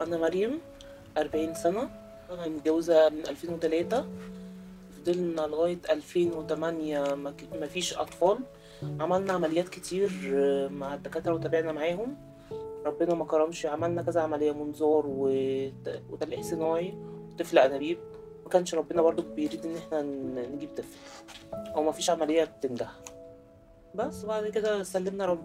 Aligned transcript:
أنا 0.00 0.16
مريم 0.16 0.60
أربعين 1.18 1.54
سنة. 1.54 1.90
أنا 2.30 2.48
متجوزة 2.48 3.08
من 3.08 3.20
ألفين 3.28 3.50
وتلاتة. 3.54 4.04
فضلنا 4.96 5.40
لغاية 5.40 5.78
ألفين 5.90 6.32
وتمانية 6.32 7.14
مفيش 7.54 7.94
أطفال. 7.98 8.38
عملنا 9.00 9.32
عمليات 9.32 9.68
كتير 9.68 10.10
آه، 10.34 10.68
مع 10.68 10.94
الدكاترة 10.94 11.34
وتابعنا 11.34 11.72
معاهم. 11.72 12.16
ربنا 12.86 13.14
ما 13.14 13.24
كرمش 13.24 13.66
عملنا 13.66 14.02
كذا 14.02 14.20
عملية 14.20 14.52
منظار 14.52 15.04
وت- 15.06 16.02
وتلقيح 16.10 16.42
صناعي 16.42 16.94
وطفل 17.32 17.58
أنابيب. 17.58 17.98
ما 18.44 18.50
كانش 18.50 18.74
ربنا 18.74 19.02
برضو 19.02 19.22
بيريد 19.22 19.66
إن 19.66 19.76
إحنا 19.76 20.02
نجيب 20.46 20.68
طفل. 20.76 20.98
أو 21.54 21.82
مفيش 21.82 22.10
عملية 22.10 22.44
بتنجح. 22.44 22.90
بس 23.94 24.24
بعد 24.24 24.48
كده 24.48 24.82
سلمنا 24.82 25.26
رب... 25.26 25.44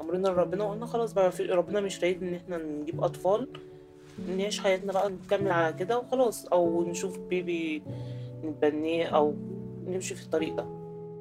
أمرنا 0.00 0.28
لربنا 0.28 0.64
وقلنا 0.64 0.86
خلاص 0.86 1.12
بقى. 1.12 1.30
ربنا 1.40 1.80
مش 1.80 2.00
رايد 2.00 2.22
إن 2.22 2.34
إحنا 2.34 2.56
نجيب 2.58 3.04
أطفال. 3.04 3.48
نعيش 4.36 4.60
حياتنا 4.60 4.92
بقى 4.92 5.10
نكمل 5.10 5.50
على 5.50 5.72
كده 5.72 5.98
وخلاص 5.98 6.46
أو 6.46 6.84
نشوف 6.84 7.18
بيبي 7.18 7.82
نتبنيه 8.44 9.06
أو 9.06 9.34
نمشي 9.86 10.14
في 10.14 10.24
الطريق 10.24 10.54
ده 10.54 10.66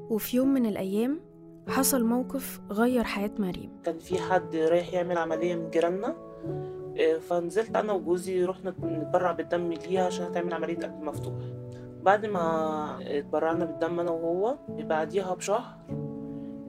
وفي 0.10 0.38
يوم 0.38 0.48
من 0.54 0.66
الأيام 0.66 1.20
حصل 1.68 2.04
موقف 2.06 2.62
غير 2.72 3.04
حياة 3.04 3.32
مريم. 3.40 3.70
كان 3.84 3.98
في 4.00 4.20
حد 4.20 4.56
رايح 4.56 4.94
يعمل 4.94 5.18
عملية 5.18 5.56
من 5.56 5.70
جيراننا 5.70 6.16
آه، 7.00 7.18
فنزلت 7.18 7.76
أنا 7.76 7.94
وجوزي 7.94 8.46
رحنا 8.46 8.74
نتبرع 8.84 9.32
بالدم 9.32 9.74
ليها 9.74 10.06
عشان 10.06 10.26
هتعمل 10.26 10.54
عملية 10.54 10.78
قلب 10.78 11.02
مفتوح. 11.02 11.34
بعد 12.04 12.26
ما 12.26 12.98
اتبرعنا 13.02 13.66
بالدم 13.66 14.00
أنا 14.00 14.12
وهو 14.12 14.56
بعديها 14.70 15.34
بشهر 15.34 15.78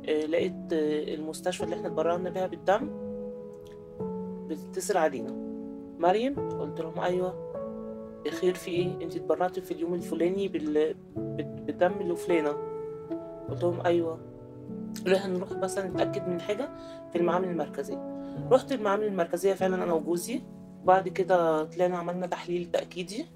آه، 0.09 0.27
لقيت 0.27 0.55
المستشفى 0.73 1.65
اللي 1.65 1.75
إحنا 1.77 1.87
اتبرعنا 1.89 2.30
بيها 2.30 2.47
بالدم 2.47 2.91
بتتصل 4.49 4.97
علينا. 4.97 5.41
مريم؟ 6.02 6.34
قلت 6.61 6.80
لهم 6.80 7.01
أيوة. 7.01 7.52
خير 8.30 8.55
في 8.55 8.71
إيه؟ 8.71 9.02
انت 9.02 9.16
اتبرعتي 9.16 9.60
في 9.60 9.71
اليوم 9.74 9.95
الفلاني 9.95 10.49
بال... 10.49 10.95
بال- 11.16 11.63
بالدم 11.66 11.93
اللي 12.01 12.16
فلانة. 12.16 12.52
قلت 13.51 13.63
لهم 13.63 13.80
أيوة. 13.87 14.18
قالوا 15.04 15.18
إحنا 15.18 15.35
نروح 15.37 15.52
بس 15.52 15.79
نتأكد 15.79 16.29
من 16.29 16.40
حاجة 16.40 16.68
في 17.12 17.18
المعامل 17.18 17.49
المركزية. 17.49 18.12
رحت 18.52 18.73
المعامل 18.73 19.04
المركزية 19.04 19.54
فعلا 19.54 19.85
أنا 19.85 19.93
وجوزي. 19.93 20.40
بعد 20.85 21.09
كده 21.09 21.65
طلعنا 21.65 21.99
عملنا 21.99 22.27
تحليل 22.27 22.71
تأكيدي. 22.71 23.27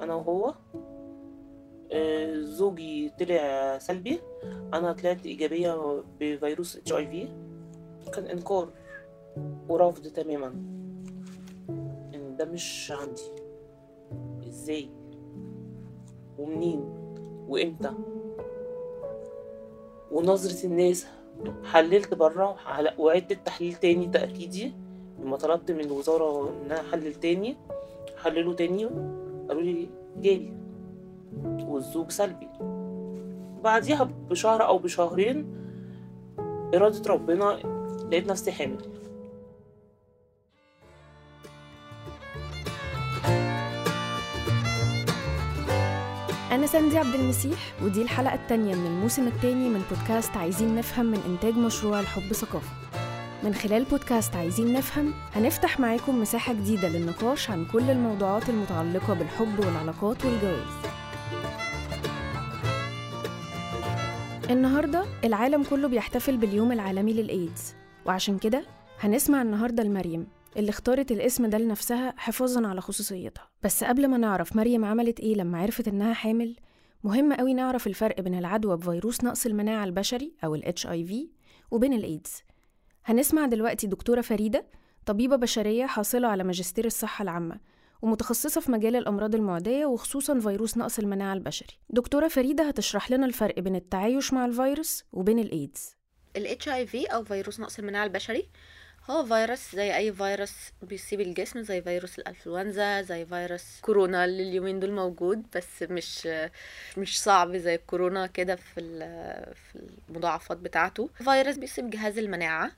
أنا 0.00 0.14
وهو. 0.14 0.54
آه، 1.92 2.34
زوجي 2.40 3.10
طلع 3.20 3.78
سلبي. 3.78 4.20
أنا 4.74 4.92
طلعت 4.92 5.26
إيجابية 5.26 6.02
بفيروس 6.20 6.76
إتش 6.76 6.92
آي 6.92 7.06
في. 7.06 7.28
كان 8.12 8.24
إنكار 8.24 8.68
ورفض 9.68 10.06
تماما. 10.06 10.54
ده 12.38 12.44
مش 12.44 12.92
عندي. 13.00 13.22
إزاي؟ 14.48 14.88
ومنين؟ 16.38 16.84
وإمتى؟ 17.48 17.90
ونظرة 20.12 20.66
الناس. 20.66 21.06
حللت 21.64 22.14
بره 22.14 22.56
وعدت 22.98 23.32
التحليل 23.32 23.74
تاني 23.74 24.06
تأكيدي؟ 24.06 24.72
لما 25.20 25.36
طلبت 25.36 25.70
من 25.70 25.80
الوزارة 25.80 26.48
إن 26.48 26.70
أنا 26.70 26.80
أحلل 26.80 27.14
تاني 27.14 27.56
حللوا 28.22 28.54
تاني 28.54 28.84
قالوا 29.48 29.62
لي 29.62 29.88
جالي. 30.16 30.52
والزوج 31.68 32.10
سلبي. 32.10 32.48
بعديها 33.64 34.04
بشهر 34.30 34.66
أو 34.66 34.78
بشهرين 34.78 35.46
إرادة 36.74 37.14
ربنا 37.14 37.58
لقيت 38.10 38.30
نفسي 38.30 38.52
حامل. 38.52 38.78
أنا 46.64 46.98
عبد 46.98 47.14
المسيح 47.14 47.58
ودي 47.82 48.02
الحلقة 48.02 48.34
التانية 48.34 48.74
من 48.74 48.86
الموسم 48.86 49.26
التاني 49.26 49.68
من 49.68 49.82
بودكاست 49.90 50.36
عايزين 50.36 50.74
نفهم 50.74 51.06
من 51.06 51.20
إنتاج 51.28 51.54
مشروع 51.54 52.00
الحب 52.00 52.32
ثقافة. 52.32 52.70
من 53.42 53.54
خلال 53.54 53.84
بودكاست 53.84 54.36
عايزين 54.36 54.72
نفهم 54.72 55.12
هنفتح 55.34 55.80
معاكم 55.80 56.20
مساحة 56.20 56.52
جديدة 56.52 56.88
للنقاش 56.88 57.50
عن 57.50 57.64
كل 57.72 57.90
الموضوعات 57.90 58.48
المتعلقة 58.48 59.14
بالحب 59.14 59.58
والعلاقات 59.58 60.24
والجواز. 60.24 60.72
النهاردة 64.50 65.04
العالم 65.24 65.62
كله 65.62 65.88
بيحتفل 65.88 66.36
باليوم 66.36 66.72
العالمي 66.72 67.12
للإيدز 67.12 67.74
وعشان 68.06 68.38
كده 68.38 68.64
هنسمع 69.00 69.42
النهاردة 69.42 69.82
لمريم. 69.82 70.26
اللي 70.56 70.70
اختارت 70.70 71.12
الاسم 71.12 71.46
ده 71.46 71.58
لنفسها 71.58 72.14
حفاظا 72.16 72.66
على 72.66 72.80
خصوصيتها. 72.80 73.48
بس 73.62 73.84
قبل 73.84 74.08
ما 74.08 74.16
نعرف 74.16 74.56
مريم 74.56 74.84
عملت 74.84 75.20
إيه 75.20 75.34
لما 75.34 75.58
عرفت 75.58 75.88
إنها 75.88 76.12
حامل 76.14 76.56
مهم 77.04 77.32
قوي 77.32 77.54
نعرف 77.54 77.86
الفرق 77.86 78.20
بين 78.20 78.38
العدوى 78.38 78.76
بفيروس 78.76 79.24
نقص 79.24 79.46
المناعة 79.46 79.84
البشري 79.84 80.34
أو 80.44 80.54
ال 80.54 80.74
HIV 80.80 81.14
وبين 81.70 81.92
الإيدز 81.92 82.42
هنسمع 83.04 83.46
دلوقتي 83.46 83.86
دكتورة 83.86 84.20
فريدة 84.20 84.66
طبيبة 85.06 85.36
بشرية 85.36 85.86
حاصلة 85.86 86.28
على 86.28 86.44
ماجستير 86.44 86.84
الصحة 86.84 87.22
العامة 87.22 87.60
ومتخصصة 88.02 88.60
في 88.60 88.70
مجال 88.72 88.96
الأمراض 88.96 89.34
المعدية 89.34 89.86
وخصوصا 89.86 90.40
فيروس 90.40 90.76
نقص 90.76 90.98
المناعة 90.98 91.32
البشري. 91.34 91.78
دكتورة 91.90 92.28
فريدة 92.28 92.68
هتشرح 92.68 93.10
لنا 93.10 93.26
الفرق 93.26 93.58
بين 93.60 93.76
التعايش 93.76 94.32
مع 94.32 94.44
الفيروس 94.46 95.04
وبين 95.12 95.38
الإيدز 95.38 95.94
ال 96.36 96.46
HIV 96.62 97.12
أو 97.14 97.24
فيروس 97.24 97.60
نقص 97.60 97.78
المناعة 97.78 98.04
البشري؟ 98.04 98.48
هو 99.10 99.24
فيروس 99.26 99.76
زي 99.76 99.96
أي 99.96 100.12
فيروس 100.12 100.52
بيصيب 100.82 101.20
الجسم 101.20 101.62
زي 101.62 101.82
فيروس 101.82 102.18
الأنفلونزا 102.18 103.02
زي 103.02 103.26
فيروس 103.26 103.80
كورونا 103.80 104.24
اللي 104.24 104.42
اليومين 104.42 104.80
دول 104.80 104.92
موجود 104.92 105.42
بس 105.56 105.82
مش 105.82 106.28
مش 106.96 107.22
صعب 107.22 107.56
زي 107.56 107.74
الكورونا 107.74 108.26
كده 108.26 108.56
في 108.56 108.80
في 109.54 109.78
المضاعفات 110.08 110.56
بتاعته. 110.56 111.08
فيروس 111.24 111.56
بيصيب 111.56 111.90
جهاز 111.90 112.18
المناعة 112.18 112.70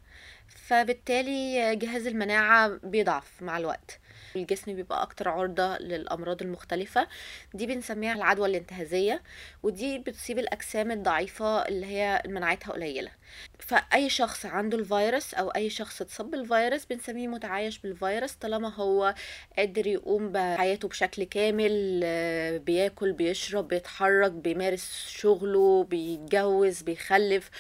فبالتالي 0.49 1.77
جهاز 1.77 2.07
المناعة 2.07 2.69
بيضعف 2.69 3.43
مع 3.43 3.59
الوقت. 3.59 3.99
الجسم 4.37 4.75
بيبقى 4.75 5.03
أكتر 5.03 5.29
عرضة 5.29 5.79
للأمراض 5.79 6.43
المختلفة. 6.43 7.09
دي 7.55 7.67
بنسميها 7.67 8.13
العدوى 8.13 8.49
الانتهازية 8.49 9.23
ودي 9.63 9.99
بتصيب 9.99 10.39
الأجسام 10.39 10.91
الضعيفة 10.91 11.69
اللي 11.69 11.87
هي 11.87 12.23
مناعتها 12.27 12.73
قليلة. 12.73 13.11
فأي 13.59 14.09
شخص 14.09 14.47
عنده 14.47 14.79
الفيروس 14.79 15.35
أو 15.35 15.49
أي 15.51 15.71
شخص 15.71 16.01
اتصاب 16.01 16.31
بالفيروس 16.31 16.85
بنسميه 16.85 17.29
متعايش 17.29 17.79
بالفيروس 17.79 18.33
طالما 18.33 18.75
هو 18.75 19.15
قادر 19.59 19.87
يقوم 19.87 20.33
بحياته 20.33 20.89
بشكل 20.89 21.25
كامل 21.25 22.01
آه، 22.05 22.57
بياكل 22.59 23.13
بيشرب 23.13 23.69
بيتحرك 23.69 24.33
بيمارس 24.33 25.07
شغله 25.09 25.85
بيتجوز 25.85 26.83
بيخلف 26.83 27.51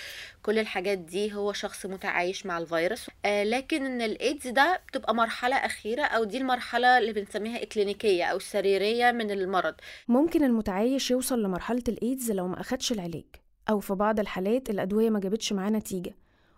كل 0.43 0.59
الحاجات 0.59 0.99
دي 0.99 1.35
هو 1.35 1.53
شخص 1.53 1.87
متعايش 1.87 2.47
مع 2.47 2.59
الفيروس. 2.59 3.07
آه 3.25 3.45
لكن 3.45 3.87
إن 3.87 4.03
الإيدز 4.03 4.49
ده 4.49 4.81
بتبقى 4.89 5.15
مرحلة 5.15 5.57
أخيرة 5.57 6.03
أو 6.03 6.25
دي 6.25 6.39
المرحلة 6.39 6.99
اللي 6.99 7.13
بنسميها 7.13 7.63
إكلينيكية 7.63 8.25
أو 8.25 8.39
سريرية 8.39 9.11
من 9.13 9.31
المرض. 9.31 9.75
ممكن 10.09 10.45
المتعايش 10.45 11.11
يوصل 11.11 11.43
لمرحلة 11.43 11.83
الإيدز 11.89 12.31
لو 12.33 12.49
ما 12.49 12.61
أخدش 12.61 12.93
العلاج. 12.93 13.25
أو 13.71 13.81
في 13.81 13.95
بعض 13.95 14.21
الحالات 14.21 14.71
الأدوية 14.71 15.11
ما 15.11 15.21
جابتش 15.21 15.53
معاه 15.53 15.71
نتيجة 15.71 16.15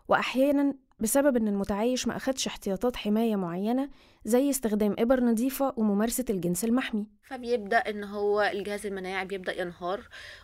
وأحيانا 0.08 0.74
بسبب 1.00 1.36
إن 1.36 1.48
المتعايش 1.48 2.06
ما 2.06 2.16
أخدش 2.16 2.46
احتياطات 2.46 2.96
حماية 2.96 3.36
معينة 3.36 3.88
زي 4.24 4.50
استخدام 4.50 4.94
إبر 4.98 5.20
نظيفة 5.20 5.72
وممارسة 5.76 6.24
الجنس 6.30 6.64
المحمي. 6.64 7.06
فبيبدأ 7.22 7.76
إن 7.76 8.04
هو 8.04 8.42
الجهاز 8.42 8.86
المناعي 8.86 9.24
بيبدأ 9.24 9.60
ينهار 9.60 10.00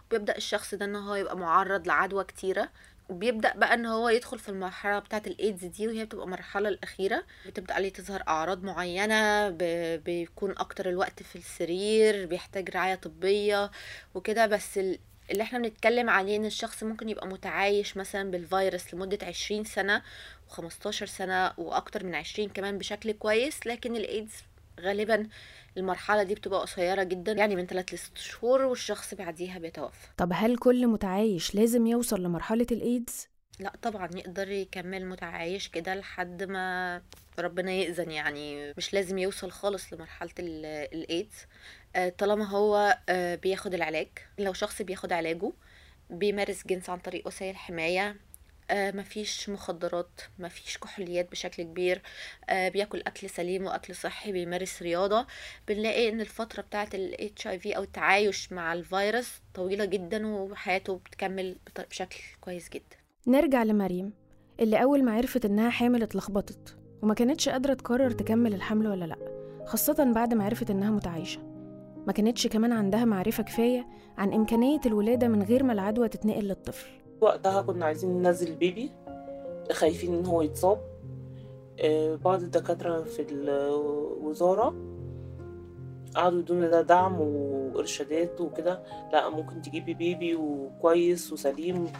وبيبدأ 0.07 0.37
الشخص 0.37 0.75
ده 0.75 0.85
إن 0.85 0.97
هو 0.97 1.15
يبقى 1.15 1.37
معرض 1.37 1.87
لعدوى 1.87 2.25
كتيرة 2.25 2.69
وبيبدأ 3.09 3.57
بقى 3.57 3.75
إن 3.75 3.87
هو 3.87 4.09
يدخل 4.09 4.39
في 4.39 4.49
المرحلة 4.49 4.99
بتاعة 4.99 5.23
الإيدز 5.27 5.65
دي 5.65 5.89
وهي 5.89 6.05
بتبقى 6.05 6.25
المرحلة 6.25 6.69
الأخيرة. 6.69 7.25
بتبدأ 7.47 7.75
عليه 7.75 7.89
تظهر 7.93 8.23
أعراض 8.29 8.63
معينة 8.65 9.49
بيكون 9.97 10.51
أكتر 10.59 10.89
الوقت 10.89 11.23
في 11.23 11.37
السرير 11.37 12.27
بيحتاج 12.27 12.71
رعاية 12.71 12.95
طبية 12.95 13.71
وكده. 14.15 14.47
بس 14.47 14.81
اللي 15.31 15.43
إحنا 15.43 15.59
بنتكلم 15.59 16.11
عليه 16.11 16.37
إن 16.37 16.45
الشخص 16.45 16.83
ممكن 16.83 17.09
يبقى 17.09 17.27
متعايش 17.27 17.97
مثلا 17.97 18.31
بالفيروس 18.31 18.95
لمدة 18.95 19.19
عشرين 19.27 19.65
سنة 19.65 20.03
وخمستاشر 20.49 21.07
سنة 21.07 21.53
وأكتر 21.59 22.05
من 22.05 22.15
عشرين 22.15 22.49
كمان 22.49 22.79
بشكل 22.79 23.13
كويس 23.13 23.67
لكن 23.67 23.97
الإيدز 23.97 24.33
غالبا 24.81 25.27
المرحلة 25.77 26.23
دي 26.23 26.35
بتبقى 26.35 26.61
قصيرة 26.61 27.03
جدا 27.03 27.33
يعني 27.33 27.57
من 27.57 27.67
3 27.67 27.95
ل 27.95 27.99
6 27.99 28.21
شهور 28.21 28.63
والشخص 28.63 29.15
بعديها 29.15 29.59
بيتوفى 29.59 30.07
طب 30.17 30.31
هل 30.35 30.57
كل 30.59 30.87
متعايش 30.87 31.55
لازم 31.55 31.87
يوصل 31.87 32.23
لمرحلة 32.23 32.67
الإيدز؟ 32.73 33.29
لا 33.61 33.73
طبعا 33.83 34.11
يقدر 34.17 34.51
يكمل 34.51 35.07
متعايش 35.07 35.69
كده 35.69 35.95
لحد 35.95 36.43
ما 36.43 37.03
ربنا 37.39 37.73
يأذن 37.73 38.11
يعني 38.11 38.73
مش 38.77 38.95
لازم 38.95 39.19
يوصل 39.19 39.51
خالص 39.51 39.93
لمرحلة 39.93 40.31
ال- 40.39 40.67
الإيدز 40.95 41.35
طالما 42.19 42.45
هو 42.45 42.99
آه، 43.09 43.35
بياخد 43.35 43.75
العلاج 43.75 44.09
لو 44.39 44.53
شخص 44.53 44.83
بياخد 44.83 45.13
علاجه 45.13 45.53
بيمارس 46.11 46.67
جنس 46.67 46.91
عن 46.91 46.99
طريق 46.99 47.27
وسائل 47.27 47.57
حماية 47.57 48.17
آه 48.71 48.91
مفيش 48.91 49.49
مخدرات 49.49 50.21
مفيش 50.39 50.79
كحوليات 50.79 51.31
بشكل 51.31 51.63
كبير 51.63 52.03
آه 52.49 52.69
بياكل 52.69 53.03
أكل 53.07 53.31
سليم 53.31 53.65
وأكل 53.67 53.95
صحي 53.95 54.33
بيمارس 54.33 54.83
رياضة. 54.83 55.27
بنلاقي 55.69 56.09
إن 56.09 56.21
الفترة 56.21 56.63
بتاعة 56.63 56.89
ال 56.95 57.31
HIV 57.43 57.77
أو 57.77 57.83
التعايش 57.83 58.53
مع 58.53 58.73
الفيروس 58.73 59.33
طويلة 59.55 59.85
جدا 59.85 60.27
وحياته 60.27 60.97
بتكمل 60.97 61.57
بشكل 61.91 62.19
كويس 62.41 62.69
جدا. 62.69 62.97
نرجع 63.27 63.63
لمريم 63.63 64.13
اللي 64.61 64.83
أول 64.83 65.05
ما 65.05 65.13
عرفت 65.13 65.45
إنها 65.45 65.71
حامل 65.71 66.03
اتلخبطت 66.03 66.77
وما 67.03 67.15
كانتش 67.15 67.49
قادرة 67.49 67.75
تقرر 67.75 68.11
تكمل 68.11 68.55
الحمل 68.55 68.87
ولا 68.87 69.05
لأ 69.05 69.17
خاصة 69.67 70.13
بعد 70.15 70.35
ما 70.35 70.45
عرفت 70.45 70.71
إنها 70.71 70.91
متعايشة. 70.91 71.54
ما 72.07 72.13
كانتش 72.13 72.47
كمان 72.47 72.73
عندها 72.73 73.05
معرفة 73.05 73.43
كفاية 73.43 73.87
عن 74.19 74.33
إمكانية 74.33 74.81
الولادة 74.87 75.29
من 75.29 75.43
غير 75.43 75.63
ما 75.63 75.73
العدوى 75.73 76.09
تتنقل 76.09 76.45
للطفل. 76.45 76.87
وقتها 77.21 77.63
كنا 77.63 77.85
عايزين 77.85 78.23
ننزل 78.23 78.49
البيبي 78.49 78.91
خايفين 79.73 80.15
إن 80.15 80.27
هو 80.27 80.43
يتصاب. 80.43 80.81
آه، 81.81 82.15
بعض 82.15 82.43
الدكاترة 82.43 83.03
في 83.03 83.27
الوزارة 83.31 84.75
قعدوا 86.15 86.39
يدونا 86.39 86.69
ده 86.69 86.83
دعم 86.83 87.21
وإرشادات 87.21 88.41
وكده. 88.41 88.83
لا 89.13 89.29
ممكن 89.31 89.63
تجيبي 89.63 89.95
بيبي 89.95 90.35
وكويس 90.35 91.33
وسليم 91.33 91.93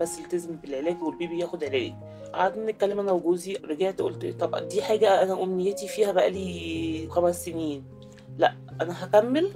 بس 0.00 0.18
التزم 0.18 0.56
بالعلاج 0.56 1.02
والبيبي 1.02 1.38
ياخد 1.38 1.64
علاج. 1.64 1.92
قعدنا 2.32 2.70
نتكلم 2.70 3.00
أنا 3.00 3.12
وجوزي 3.12 3.54
رجعت 3.54 4.00
قلت 4.00 4.26
طب 4.40 4.68
دي 4.68 4.82
حاجة 4.82 5.22
أنا 5.22 5.42
أمنيتي 5.42 5.88
فيها 5.88 6.12
بقالي 6.12 7.06
خمس 7.10 7.44
سنين. 7.44 7.99
لا 8.40 8.54
أنا 8.80 9.04
هكمل 9.04 9.50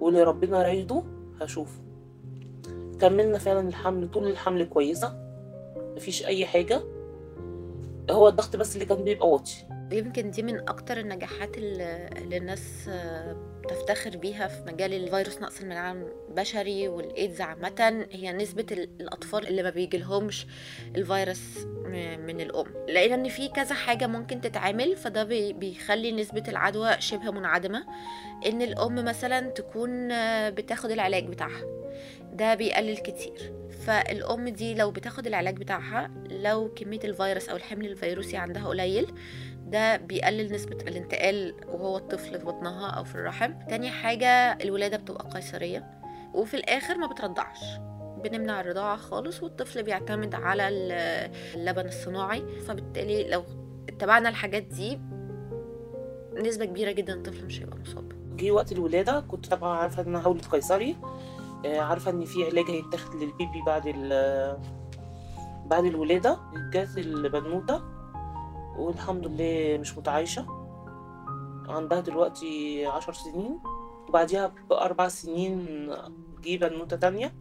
واللي 0.00 0.22
ربنا 0.22 0.62
رايده 0.62 1.02
هشوفه. 1.40 1.80
كملنا 3.00 3.38
فعلا 3.38 3.68
الحمل 3.68 4.10
طول 4.10 4.28
الحمل 4.28 4.64
كويسة 4.64 5.14
مفيش 5.96 6.26
أي 6.26 6.46
حاجة. 6.46 6.82
هو 8.10 8.28
الضغط 8.28 8.56
بس 8.56 8.74
اللي 8.74 8.86
كان 8.86 9.04
بيبقى 9.04 9.28
واطي. 9.30 9.66
يمكن 9.92 10.30
دي 10.30 10.42
من 10.42 10.68
أكتر 10.68 10.98
النجاحات 10.98 11.58
اللي 11.58 12.36
الناس 12.36 12.90
بتفتخر 13.64 14.16
بيها 14.16 14.48
في 14.48 14.62
مجال 14.72 14.94
الفيروس 14.94 15.38
نقص 15.40 15.60
المناعة 15.60 15.92
البشري 16.28 16.88
والإيدز 16.88 17.40
عامة 17.40 18.06
هي 18.12 18.32
نسبة 18.32 18.66
ال- 18.72 18.88
الأطفال 19.00 19.46
اللي 19.48 19.62
ما 19.62 19.70
بيجيلهمش 19.70 20.46
الفيروس 20.96 21.40
من 22.26 22.40
الأم. 22.40 22.66
لأن 22.88 23.12
إن 23.12 23.28
في 23.28 23.48
كذا 23.48 23.74
حاجة 23.74 24.06
ممكن 24.06 24.40
تتعمل 24.40 24.96
فده 24.96 25.24
بي- 25.24 25.52
بيخلي 25.52 26.12
نسبة 26.12 26.42
العدوى 26.48 26.96
شبه 26.98 27.30
منعدمة. 27.30 27.84
إن 28.46 28.62
الأم 28.62 28.94
مثلا 29.04 29.40
تكون 29.40 30.08
بتاخد 30.50 30.90
العلاج 30.90 31.26
بتاعها. 31.26 31.64
ده 32.32 32.54
بيقلل 32.54 32.96
كتير. 32.96 33.52
فالأم 33.86 34.48
دي 34.48 34.74
لو 34.74 34.90
بتاخد 34.90 35.26
العلاج 35.26 35.56
بتاعها 35.56 36.10
لو 36.30 36.74
كمية 36.74 37.00
الفيروس 37.04 37.48
أو 37.48 37.56
الحمل 37.56 37.86
الفيروسي 37.86 38.36
عندها 38.36 38.68
قليل 38.68 39.06
ده 39.64 39.96
بيقلل 39.96 40.52
نسبة 40.52 40.76
الانتقال 40.76 41.54
وهو 41.68 41.96
الطفل 41.96 42.38
في 42.38 42.44
بطنها 42.44 42.90
أو 42.90 43.04
في 43.04 43.14
الرحم. 43.14 43.52
تاني 43.68 43.90
حاجة 43.90 44.26
الولادة 44.52 44.96
بتبقى 44.96 45.28
قيصرية 45.30 45.90
وفي 46.34 46.54
الآخر 46.54 46.98
ما 46.98 47.06
بترضعش. 47.06 47.60
بنمنع 48.24 48.60
الرضاعة 48.60 48.96
خالص 48.96 49.42
والطفل 49.42 49.82
بيعتمد 49.82 50.34
على 50.34 50.68
ال- 50.68 51.30
اللبن 51.54 51.86
الصناعي. 51.86 52.44
فبالتالي 52.68 53.28
لو 53.28 53.44
اتبعنا 53.88 54.28
الحاجات 54.28 54.62
دي 54.62 55.00
نسبة 56.36 56.64
كبيرة 56.64 56.92
جدا 56.92 57.14
الطفل 57.14 57.44
مش 57.46 57.60
هيبقى 57.60 57.78
مصاب. 57.78 58.36
جه 58.36 58.50
وقت 58.50 58.72
الولادة 58.72 59.20
كنت 59.20 59.46
طبعا 59.46 59.78
عارفة 59.78 60.02
إن 60.02 60.08
أنا 60.08 60.22
هولد 60.22 60.44
قيصري. 60.44 60.96
آه، 61.66 61.80
عارفة 61.80 62.10
إن 62.10 62.24
في 62.24 62.44
علاج 62.44 62.64
هيتاخد 62.70 63.14
للبيبي 63.14 63.62
بعد 63.66 63.82
بعد 65.66 65.84
الولادة. 65.84 66.38
جات 66.72 66.98
البنوتة. 66.98 67.93
والحمد 68.78 69.26
لله 69.26 69.78
مش 69.80 69.98
متعايشة. 69.98 70.46
عندها 71.68 72.00
دلوقتي 72.00 72.86
عشر 72.86 73.12
سنين 73.12 73.58
وبعديها 74.08 74.52
بأربع 74.70 75.08
سنين 75.08 75.66
جه 76.44 76.56
بنوتة 76.56 76.96
تانية. 76.96 77.34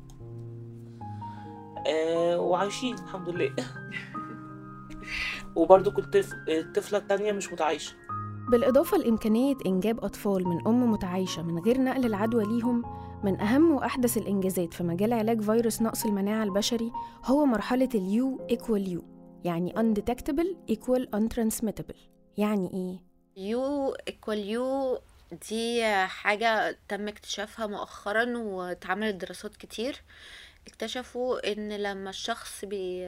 آه 1.88 2.40
وعايشين 2.40 2.96
الحمد 2.96 3.30
لله. 3.30 3.56
وبرضه 5.56 5.92
كنت 5.92 6.16
الطفلة 6.50 6.98
التانية 6.98 7.32
مش 7.32 7.54
متعايشة. 7.54 7.96
بالإضافة 8.52 8.98
لإمكانية 8.98 9.56
إنجاب 9.66 10.04
أطفال 10.04 10.48
من 10.48 10.68
أم 10.68 10.92
متعايشة 10.92 11.44
من 11.44 11.60
غير 11.60 11.82
نقل 11.82 12.06
العدوى 12.06 12.44
ليهم 12.46 12.84
من 13.24 13.42
أهم 13.42 13.72
وأحدث 13.72 14.18
الإنجازات 14.18 14.74
في 14.74 14.84
مجال 14.84 15.14
علاج 15.14 15.42
فيروس 15.42 15.82
نقص 15.82 16.06
المناعة 16.06 16.44
البشري 16.44 16.92
هو 17.26 17.46
مرحلة 17.46 17.90
ال 17.96 18.17
U 18.17 18.38
equal 18.52 19.00
U 19.00 19.12
يعني 19.45 19.74
undetectable 19.74 20.74
equal 20.75 21.06
untransmittable. 21.16 21.98
يعني 22.38 22.69
إيه؟ 22.74 23.00
U 23.50 23.90
equal 24.08 24.50
U 24.50 25.00
دي 25.50 25.86
حاجة 26.06 26.78
تم 26.88 27.07
اكتشافها 27.07 27.68
مؤخرا 27.68 28.38
واتعملت 28.38 29.16
دراسات 29.16 29.56
كتير. 29.56 30.01
اكتشفوا 30.68 31.51
إن 31.51 31.72
لما 31.78 32.10
الشخص 32.10 32.66
بي 32.66 33.06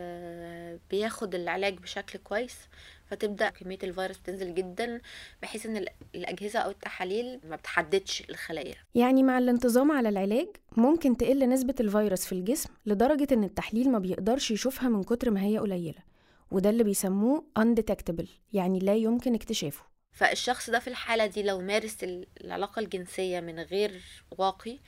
بياخد 0.90 1.36
العلاج 1.36 1.78
بشكل 1.80 2.20
كويس 2.20 2.56
فتبدأ 3.06 3.50
كمية 3.50 3.78
الفيروس 3.84 4.22
تنزل 4.22 4.56
جدا 4.56 5.02
بحيث 5.42 5.66
إن 5.66 5.78
ال- 5.78 5.88
الأجهزة 6.16 6.60
أو 6.60 6.70
التحاليل 6.70 7.40
ما 7.50 7.56
بتحددش 7.56 8.24
الخلايا. 8.30 8.76
يعني 8.96 9.24
مع 9.24 9.38
الانتظام 9.38 9.92
على 9.92 10.10
العلاج 10.10 10.48
ممكن 10.78 11.18
تقل 11.18 11.50
نسبة 11.50 11.76
الفيروس 11.80 12.26
في 12.26 12.32
الجسم 12.32 12.70
لدرجة 12.86 13.28
إن 13.34 13.44
التحليل 13.44 13.92
ما 13.92 14.00
بيقدرش 14.00 14.52
يشوفها 14.52 14.90
من 14.90 15.04
كتر 15.04 15.32
ما 15.32 15.44
هي 15.44 15.58
قليلة. 15.58 16.15
وده 16.52 16.70
اللي 16.70 16.84
بيسموه 16.84 17.46
undetectable 17.60 18.28
يعني 18.54 18.80
لا 18.80 18.96
يمكن 18.96 19.36
اكتشافه. 19.36 19.84
فالشخص 20.12 20.70
ده 20.70 20.80
في 20.80 20.88
الحالة 20.88 21.26
دي 21.26 21.44
لو 21.44 21.62
مارس 21.62 22.04
ال- 22.04 22.28
العلاقة 22.44 22.80
الجنسية 22.80 23.40
من 23.40 23.60
غير 23.60 24.02
واقي 24.38 24.80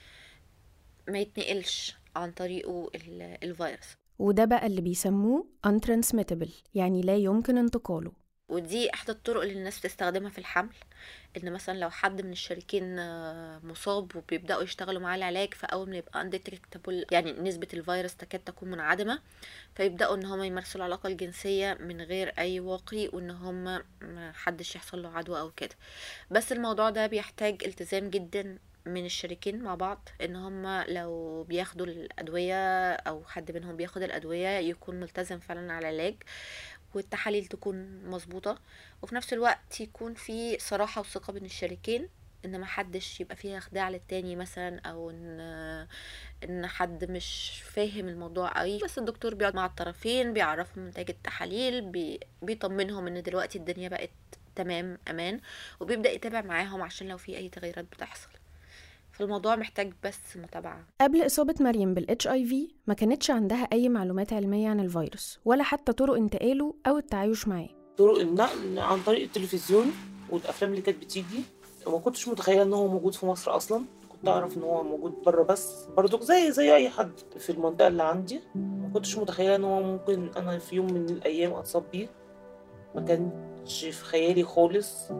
ما 1.07 1.19
يتنقلش 1.19 1.95
عن 2.15 2.31
طريقه 2.31 2.89
ال- 2.95 3.38
الفيروس. 3.44 3.88
وده 4.19 4.45
بقى 4.45 4.65
اللي 4.68 4.81
بيسموه 4.81 5.48
untransmittable 5.68 6.50
يعني 6.74 7.01
لا 7.01 7.15
يمكن 7.15 7.57
انتقاله. 7.57 8.12
ودي 8.49 8.94
احدى 8.94 9.11
الطرق 9.11 9.41
اللي 9.41 9.53
الناس 9.53 9.79
بتستخدمها 9.79 10.29
في 10.29 10.38
الحمل 10.38 10.73
إن 11.38 11.51
مثلا 11.53 11.77
لو 11.79 11.89
حد 11.89 12.21
من 12.21 12.31
الشريكين 12.31 12.99
آه، 12.99 13.59
مصاب 13.63 14.15
وبيبدأوا 14.15 14.63
يشتغلوا 14.63 15.01
معاه 15.01 15.15
العلاج 15.15 15.53
فأول 15.53 15.89
ما 15.89 15.97
يبقى 15.97 16.29
undetectable 16.29 17.05
يعني 17.11 17.31
نسبة 17.31 17.67
الفيروس 17.73 18.15
تكاد 18.15 18.41
تكون 18.41 18.69
منعدمة 18.71 19.19
فيبدأوا 19.75 20.15
إن 20.15 20.25
هم 20.25 20.44
يمارسوا 20.44 20.79
العلاقة 20.81 21.07
الجنسية 21.07 21.77
من 21.79 22.01
غير 22.01 22.33
أي 22.38 22.59
واقي 22.59 23.07
وإن 23.07 23.29
هم 23.31 23.63
ما 24.01 24.31
حدش 24.33 24.75
يحصل 24.75 25.01
له 25.03 25.09
عدوى 25.17 25.39
أو 25.39 25.51
كده. 25.51 25.75
بس 26.31 26.51
الموضوع 26.51 26.89
ده 26.89 27.07
بيحتاج 27.07 27.63
التزام 27.65 28.10
جدا 28.10 28.57
من 28.86 29.05
الشريكين 29.05 29.62
مع 29.63 29.75
بعض 29.75 30.10
إن 30.22 30.36
هم 30.36 30.83
لو 30.88 31.43
بياخدوا 31.43 31.86
الأدوية 31.86 32.93
أو 32.93 33.24
حد 33.25 33.51
منهم 33.51 33.75
بياخد 33.77 34.01
الأدوية 34.03 34.48
يكون 34.48 34.95
ملتزم 35.00 35.39
فعلا 35.39 35.74
على 35.74 35.89
العلاج. 35.89 36.15
والتحاليل 36.94 37.46
تكون 37.46 38.06
مظبوطة 38.06 38.60
وفي 39.01 39.15
نفس 39.15 39.34
الوقت 39.34 39.82
يكون 39.82 40.13
في 40.13 40.60
صراحة 40.60 41.01
وثقة 41.01 41.34
بين 41.34 41.46
الشريكين 41.46 42.10
إن 42.46 42.60
ما 42.60 42.65
حدش 42.65 43.22
يبقى 43.22 43.36
فيها 43.36 43.60
خداع 43.60 43.89
للتاني 43.89 44.36
مثلا 44.36 44.79
أو 44.79 45.10
إن 45.10 45.39
إن 46.44 46.67
حد 46.67 47.12
مش 47.12 47.62
فاهم 47.65 48.08
الموضوع 48.08 48.60
قوي 48.60 48.77
بس 48.84 48.98
الدكتور 48.98 49.34
بيقعد 49.36 49.56
مع 49.56 49.65
الطرفين 49.65 50.34
بيعرفهم 50.34 50.88
نتائج 50.88 51.10
التحاليل 51.10 51.82
بي 51.82 52.20
بيطمنهم 52.41 53.08
إن 53.08 53.24
دلوقتي 53.24 53.58
الدنيا 53.58 53.89
بقت 53.89 54.10
تمام 54.56 54.98
أمان 55.10 55.39
وبيبدأ 55.79 56.12
يتابع 56.12 56.41
معاهم 56.41 56.82
عشان 56.82 57.08
لو 57.08 57.17
في 57.17 57.38
أي 57.38 57.50
تغيرات 57.50 57.86
بتحصل. 57.86 58.29
فالموضوع 59.17 59.55
محتاج 59.55 59.93
بس 60.03 60.38
متابعة. 60.38 60.88
قبل 61.01 61.25
إصابة 61.25 61.55
مريم 61.59 61.93
بال 61.93 62.17
HIV 62.24 62.74
ما 62.88 62.93
كانتش 62.93 63.31
عندها 63.31 63.67
أي 63.74 63.89
معلومات 63.89 64.33
علمية 64.33 64.69
عن 64.69 64.79
الفيروس 64.79 65.39
ولا 65.45 65.63
حتى 65.63 65.93
طرق 65.93 66.13
انتقاله 66.15 66.75
أو 66.88 66.97
التعايش 66.97 67.47
معاه. 67.47 67.69
طرق 67.97 68.19
النقل 68.19 68.79
عن 68.79 69.00
طريق 69.05 69.24
التلفزيون 69.24 69.91
والأفلام 70.29 70.71
اللي 70.71 70.81
كانت 70.81 70.97
بتيجي 70.97 71.41
وما 71.86 72.00
كنتش 72.00 72.27
متخيلة 72.27 72.63
إن 72.63 72.74
هو 72.74 72.88
موجود 72.88 73.15
في 73.15 73.25
مصر 73.25 73.55
أصلا. 73.55 73.83
كنت 74.09 74.27
أعرف 74.27 74.57
إن 74.57 74.62
هو 74.62 74.83
موجود 74.83 75.13
بره 75.25 75.43
بس 75.43 75.86
برضو 75.97 76.19
زي 76.19 76.51
زي 76.51 76.75
أي 76.75 76.89
حد 76.89 77.12
في 77.39 77.50
المنطقة 77.50 77.88
اللي 77.88 78.03
عندي. 78.03 78.39
ما 78.55 78.89
كنتش 78.93 79.17
متخيلة 79.17 79.55
إن 79.55 79.63
هو 79.63 79.83
ممكن 79.83 80.29
أنا 80.38 80.57
في 80.59 80.75
يوم 80.75 80.93
من 80.93 81.09
الأيام 81.09 81.53
أتصاب 81.53 81.83
بيه. 81.91 82.09
ما 82.95 83.01
كانش 83.01 83.86
في 83.86 84.05
خيالي 84.05 84.43
خالص. 84.43 85.12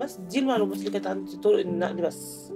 بس 0.00 0.16
دي 0.16 0.38
المعلومات 0.38 0.78
اللي 0.78 0.90
كانت 0.90 1.06
عندي 1.06 1.36
طرق 1.36 1.58
النقل 1.58 2.02
بس. 2.02 2.52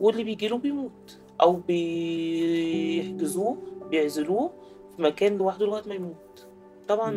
واللي 0.00 0.24
بيجيله 0.24 0.58
بيموت. 0.58 1.18
أو 1.40 1.52
بيحجزوه 1.68 3.56
بيعزلوه 3.90 4.50
في 4.96 5.02
مكان 5.02 5.36
لوحده 5.36 5.66
لغاية 5.66 5.88
ما 5.88 5.94
يموت. 5.94 6.46
طبعا 6.88 7.10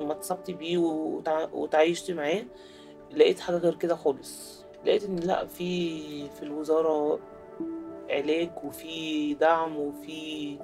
لما 0.00 0.12
اتصبت 0.12 0.50
بيه 0.50 0.78
وتع... 0.78 1.46
وتعايشت 1.52 2.10
معاه 2.10 2.42
لقيت 3.10 3.40
حاجة 3.40 3.56
غير 3.56 3.74
كده 3.74 3.96
خالص. 3.96 4.64
لقيت 4.86 5.04
إن 5.04 5.16
لأ 5.16 5.46
في 5.46 6.28
في 6.28 6.42
الوزارة 6.42 7.18
علاج 8.10 8.50
وفي 8.64 9.34
دعم 9.34 9.76
وفي 9.76 10.58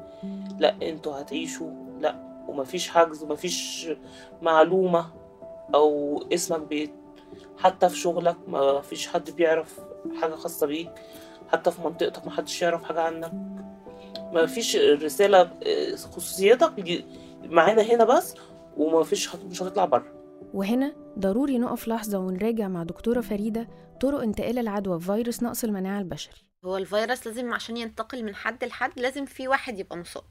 لأ 0.59 0.77
أنتوا 0.83 1.21
هتعيشوا. 1.21 1.71
لأ 2.01 2.45
ومفيش 2.49 2.89
حجز 2.89 3.23
ومفيش 3.23 3.89
معلومة 4.43 5.07
أو 5.75 6.19
اسمك 6.33 6.61
بيت. 6.61 6.91
حتى 7.59 7.89
في 7.89 7.97
شغلك 7.97 8.37
ما 8.49 8.81
فيش 8.81 9.09
حد 9.09 9.31
بيعرف 9.31 9.81
حاجة 10.21 10.35
خاصة 10.35 10.67
بيك 10.67 10.91
حتى 11.49 11.71
في 11.71 11.83
منطقتك 11.83 12.25
ما 12.27 12.31
حدش 12.31 12.63
يعرف 12.63 12.85
حاجة 12.85 13.01
عنك. 13.01 13.33
ما 14.33 14.47
فيش 14.47 14.77
رسالة 14.77 15.41
آه، 15.41 15.97
خصوصيتك 15.97 16.73
معانا 17.45 17.83
هنا 17.83 18.05
بس 18.05 18.35
وما 18.77 19.03
فيش 19.03 19.35
مش 19.35 19.63
هتطلع 19.63 19.85
بره. 19.85 20.07
وهنا 20.55 20.93
ضروري 21.19 21.59
نقف 21.59 21.89
لحظة 21.89 22.19
ونراجع 22.19 22.69
مع 22.69 22.83
دكتورة 22.83 23.21
فريدة 23.21 23.69
طرق 24.01 24.23
انتقال 24.23 24.59
العدوى 24.59 24.97
بفيروس 24.99 25.43
نقص 25.43 25.65
المناعة 25.65 25.99
البشري. 26.01 26.46
هو 26.65 26.77
الفيروس 26.77 27.27
لازم 27.27 27.55
عشان 27.55 27.77
ينتقل 27.77 28.25
من 28.25 28.35
حد 28.35 28.65
لحد 28.65 29.01
لازم 29.01 29.25
في 29.27 29.49
واحد 29.49 29.79
يبقى 29.79 29.97
مصاب. 29.97 30.25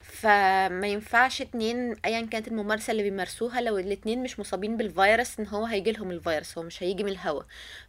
فما 0.00 0.86
ينفعش 0.86 1.42
اتنين 1.42 1.96
ايا 2.04 2.26
كانت 2.26 2.48
الممارسة 2.48 2.90
اللي 2.90 3.02
بيمارسوها 3.02 3.60
لو 3.60 3.78
الاتنين 3.78 4.22
مش 4.22 4.40
مصابين 4.40 4.76
بالفيروس 4.76 5.40
إن 5.40 5.46
هو 5.46 5.64
هيجي 5.64 5.92
لهم 5.92 6.10
الفيروس 6.10 6.58
هو 6.58 6.64
مش 6.64 6.82
هيجي 6.82 7.04
من 7.04 7.12
الهواء 7.12 7.46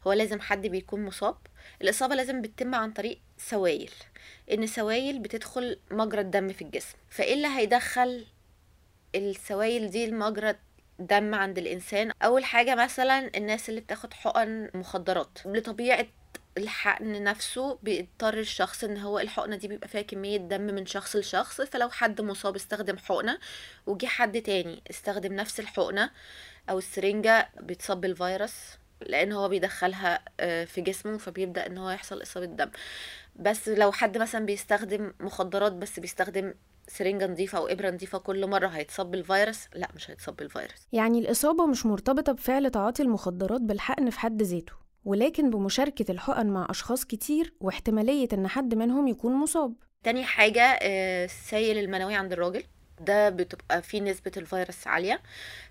هو 0.07 0.13
لازم 0.13 0.39
حد 0.41 0.67
بيكون 0.67 1.05
مصاب. 1.05 1.37
الإصابة 1.81 2.15
لازم 2.15 2.41
بتتم 2.41 2.75
عن 2.75 2.91
طريق 2.91 3.19
سوائل 3.37 3.89
إن 4.51 4.67
سوائل 4.67 5.19
بتدخل 5.19 5.79
مجرى 5.91 6.21
الدم 6.21 6.49
في 6.53 6.61
الجسم. 6.61 6.97
فايه 7.09 7.33
اللي 7.33 7.47
هيدخل 7.47 8.25
السوائل 9.15 9.89
دي 9.91 10.07
لمجرى 10.07 10.55
دم 10.99 11.35
عند 11.35 11.57
الإنسان. 11.57 12.11
أول 12.23 12.45
حاجة 12.45 12.75
مثلا 12.75 13.37
الناس 13.37 13.69
اللي 13.69 13.81
بتاخد 13.81 14.13
حقن 14.13 14.69
مخدرات. 14.73 15.39
لطبيعة 15.45 16.05
الحقن 16.57 17.23
نفسه 17.23 17.79
بيضطر 17.83 18.37
الشخص 18.37 18.83
إن 18.83 18.97
هو 18.97 19.19
الحقنة 19.19 19.55
دي 19.55 19.67
بيبقى 19.67 19.87
فيها 19.87 20.01
كمية 20.01 20.37
دم 20.37 20.61
من 20.61 20.85
شخص 20.85 21.15
لشخص 21.15 21.61
فلو 21.61 21.89
حد 21.89 22.21
مصاب 22.21 22.55
استخدم 22.55 22.97
حقنة 22.97 23.37
وجي 23.87 24.07
حد 24.07 24.41
تاني 24.41 24.83
استخدم 24.89 25.33
نفس 25.33 25.59
الحقنة 25.59 26.09
أو 26.69 26.77
السرنجة 26.77 27.49
بيتصاب 27.61 28.01
بالفيروس 28.01 28.53
لأن 29.01 29.31
هو 29.31 29.49
بيدخلها 29.49 30.19
آه، 30.39 30.65
في 30.65 30.81
جسمه 30.81 31.17
فبيبدأ 31.17 31.65
إن 31.65 31.77
هو 31.77 31.89
يحصل 31.89 32.21
إصابة 32.21 32.45
دم. 32.45 32.71
بس 33.35 33.67
لو 33.69 33.91
حد 33.91 34.17
مثلا 34.17 34.45
بيستخدم 34.45 35.13
مخدرات 35.19 35.71
بس 35.71 35.99
بيستخدم 35.99 36.53
سرنجة 36.87 37.27
نظيفة 37.27 37.57
أو 37.57 37.67
إبرة 37.67 37.91
نظيفة 37.91 38.17
كل 38.17 38.47
مرة 38.47 38.67
هيتصاب 38.67 39.11
بالفيروس 39.11 39.59
لأ 39.73 39.89
مش 39.95 40.09
هيتصاب 40.11 40.35
بالفيروس. 40.35 40.87
يعني 40.93 41.19
الإصابة 41.19 41.65
مش 41.65 41.85
مرتبطة 41.85 42.31
بفعل 42.31 42.69
تعاطي 42.69 43.03
المخدرات 43.03 43.61
بالحقن 43.61 44.09
في 44.09 44.19
حد 44.19 44.41
ذاته. 44.41 44.84
ولكن 45.05 45.49
بمشاركة 45.49 46.11
الحقن 46.11 46.47
مع 46.47 46.67
أشخاص 46.69 47.05
كتير 47.05 47.53
واحتمالية 47.59 48.27
إن 48.33 48.47
حد 48.47 48.75
منهم 48.75 49.07
يكون 49.07 49.33
مصاب. 49.33 49.73
تاني 50.03 50.23
حاجة 50.23 50.61
آه، 50.81 51.25
السيل 51.25 51.77
المنوي 51.77 52.15
عند 52.15 52.31
الراجل. 52.31 52.63
ده 53.01 53.29
بتبقى 53.29 53.81
فيه 53.81 54.01
نسبة 54.01 54.31
الفيروس 54.37 54.87
عالية. 54.87 55.21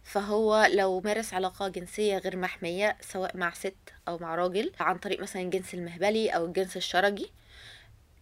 فهو 0.03 0.69
لو 0.73 1.01
مارس 1.01 1.35
علاقة 1.35 1.69
جنسية 1.69 2.19
غير 2.19 2.37
محمية 2.37 2.97
سواء 3.01 3.37
مع 3.37 3.53
ست 3.55 3.77
أو 4.09 4.19
مع 4.19 4.35
راجل 4.35 4.73
عن 4.81 4.99
طريق 4.99 5.21
مثلا 5.21 5.43
الجنس 5.43 5.75
المهبلي 5.75 6.29
أو 6.31 6.45
الجنس 6.45 6.77
الشرجي 6.77 7.31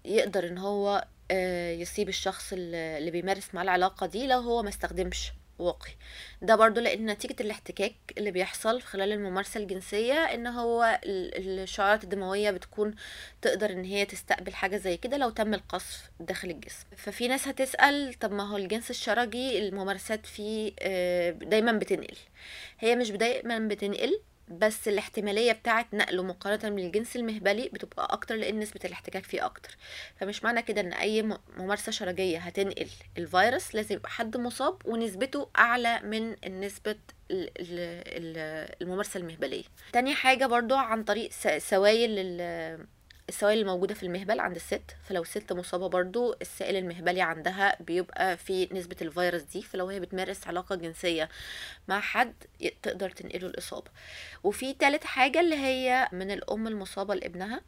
يقدر 0.04 0.46
إن 0.48 0.58
هو 0.58 1.04
آه، 1.30 1.72
يصيب 1.72 2.08
الشخص 2.08 2.52
اللي 2.52 2.98
اللي 2.98 3.10
بيمارس 3.10 3.54
معاه 3.54 3.64
العلاقة 3.64 4.06
دي 4.06 4.26
لو 4.26 4.38
هو 4.38 4.62
ما 4.62 4.68
استخدمش. 4.68 5.32
واقي 5.58 5.90
ده 6.42 6.56
برضو 6.56 6.80
لأن 6.80 7.06
نتيجة 7.06 7.36
الاحتكاك 7.40 7.94
اللي 8.18 8.30
بيحصل 8.30 8.82
خلال 8.82 9.12
الممارسة 9.12 9.60
الجنسية 9.60 10.14
إن 10.14 10.46
هو 10.46 11.00
ال- 11.04 11.58
الشعيرات 11.60 12.04
الدموية 12.04 12.50
بتكون 12.50 12.94
تقدر 13.42 13.70
إن 13.70 13.84
هي 13.84 14.04
تستقبل 14.04 14.54
حاجة 14.54 14.76
زي 14.76 14.96
كده 14.96 15.16
لو 15.16 15.30
تم 15.30 15.54
القصف 15.54 16.10
داخل 16.20 16.50
الجسم. 16.50 16.84
ففي 16.96 17.28
ناس 17.28 17.48
هتسأل 17.48 18.14
طب 18.20 18.32
ما 18.32 18.48
هو 18.48 18.56
الجنس 18.56 18.90
الشرجي 18.90 19.58
الممارسات 19.58 20.26
فيه 20.26 20.72
آه، 20.80 21.30
دايما 21.30 21.72
بتنقل. 21.72 22.16
هي 22.78 22.96
مش 22.96 23.10
دايما 23.10 23.58
بتنقل 23.58 24.20
بس 24.58 24.88
الاحتمالية 24.88 25.52
بتاعة 25.52 25.86
نقله 25.92 26.22
مقارنة 26.22 26.74
بالجنس 26.76 27.16
المهبلي 27.16 27.68
بتبقى 27.72 28.08
أكتر 28.12 28.34
لأن 28.34 28.58
نسبة 28.58 28.80
الاحتكاك 28.84 29.24
فيه 29.24 29.44
أكتر. 29.46 29.76
فمش 30.20 30.44
معنى 30.44 30.62
كده 30.62 30.80
إن 30.80 30.92
أي 30.92 31.22
ممارسة 31.56 31.92
شرجية 31.92 32.38
هتنقل 32.38 32.88
الفيروس 33.18 33.74
لازم 33.74 33.94
يبقى 33.94 34.10
حد 34.10 34.36
مصاب 34.36 34.76
ونسبته 34.84 35.48
أعلى 35.58 36.00
من 36.00 36.36
نسبة 36.60 36.96
ال- 37.30 37.50
ال- 37.60 38.02
ال- 38.06 38.74
الممارسة 38.82 39.20
المهبلية. 39.20 39.64
تاني 39.92 40.14
حاجة 40.14 40.46
برضو 40.46 40.74
عن 40.74 41.04
طريق 41.04 41.30
سوائل 41.58 42.10
السوائل 43.28 43.58
الموجودة 43.58 43.94
في 43.94 44.02
المهبل 44.02 44.40
عند 44.40 44.56
الست 44.56 44.82
فلو 45.08 45.22
الست 45.22 45.52
مصابة 45.52 45.88
برضو 45.88 46.34
السائل 46.42 46.76
المهبلي 46.76 47.20
عندها 47.20 47.76
بيبقى 47.82 48.36
في 48.36 48.68
نسبة 48.72 48.96
الفيروس 49.02 49.42
دي 49.42 49.62
فلو 49.62 49.86
هي 49.88 50.00
بتمارس 50.00 50.46
علاقة 50.46 50.74
جنسية 50.76 51.28
مع 51.88 52.00
حد 52.00 52.34
تقدر 52.82 53.10
تنقله 53.10 53.46
الإصابة. 53.46 53.90
وفي 54.44 54.74
تالت 54.74 55.04
حاجة 55.04 55.40
اللي 55.40 55.56
هي 55.56 56.08
من 56.12 56.30
الأم 56.30 56.66
المصابة 56.66 57.14
لابنها 57.14 57.60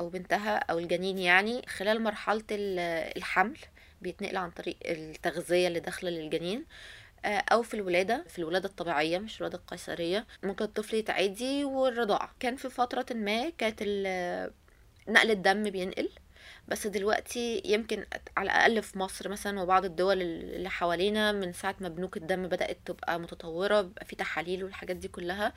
أو 0.00 0.08
بنتها 0.08 0.56
أو 0.58 0.78
الجنين 0.78 1.18
يعني 1.18 1.62
خلال 1.68 2.02
مرحلة 2.02 2.44
ال- 2.50 3.16
الحمل 3.16 3.58
بيتنقل 4.02 4.36
عن 4.36 4.50
طريق 4.50 4.76
التغذية 4.84 5.68
اللي 5.68 5.80
داخلة 5.80 6.10
للجنين 6.10 6.64
آه، 7.24 7.44
أو 7.52 7.62
في 7.62 7.74
الولادة 7.74 8.24
في 8.28 8.38
الولادة 8.38 8.68
الطبيعية 8.68 9.18
مش 9.18 9.36
الولادة 9.40 9.58
القيصرية. 9.58 10.26
ممكن 10.42 10.64
الطفل 10.64 10.96
يتعدي 10.96 11.64
والرضاعة. 11.64 12.34
كان 12.40 12.56
في 12.56 12.70
فترة 12.70 13.06
ما 13.14 13.50
كانت 13.58 13.82
نقل 15.08 15.30
الدم 15.30 15.62
بينقل. 15.70 16.08
بس 16.68 16.86
دلوقتي 16.86 17.62
يمكن 17.64 18.04
على 18.36 18.50
الأقل 18.50 18.82
في 18.82 18.98
مصر 18.98 19.28
مثلا 19.28 19.60
وبعض 19.60 19.84
الدول 19.84 20.22
اللي 20.22 20.70
حوالينا 20.70 21.32
من 21.32 21.52
ساعة 21.52 21.74
ما 21.80 21.88
بنوك 21.88 22.16
الدم 22.16 22.46
بدأت 22.48 22.78
تبقى 22.84 23.20
متطورة 23.20 23.80
بيبقى 23.80 24.04
في 24.04 24.16
تحاليل 24.16 24.64
والحاجات 24.64 24.96
دي 24.96 25.08
كلها 25.08 25.52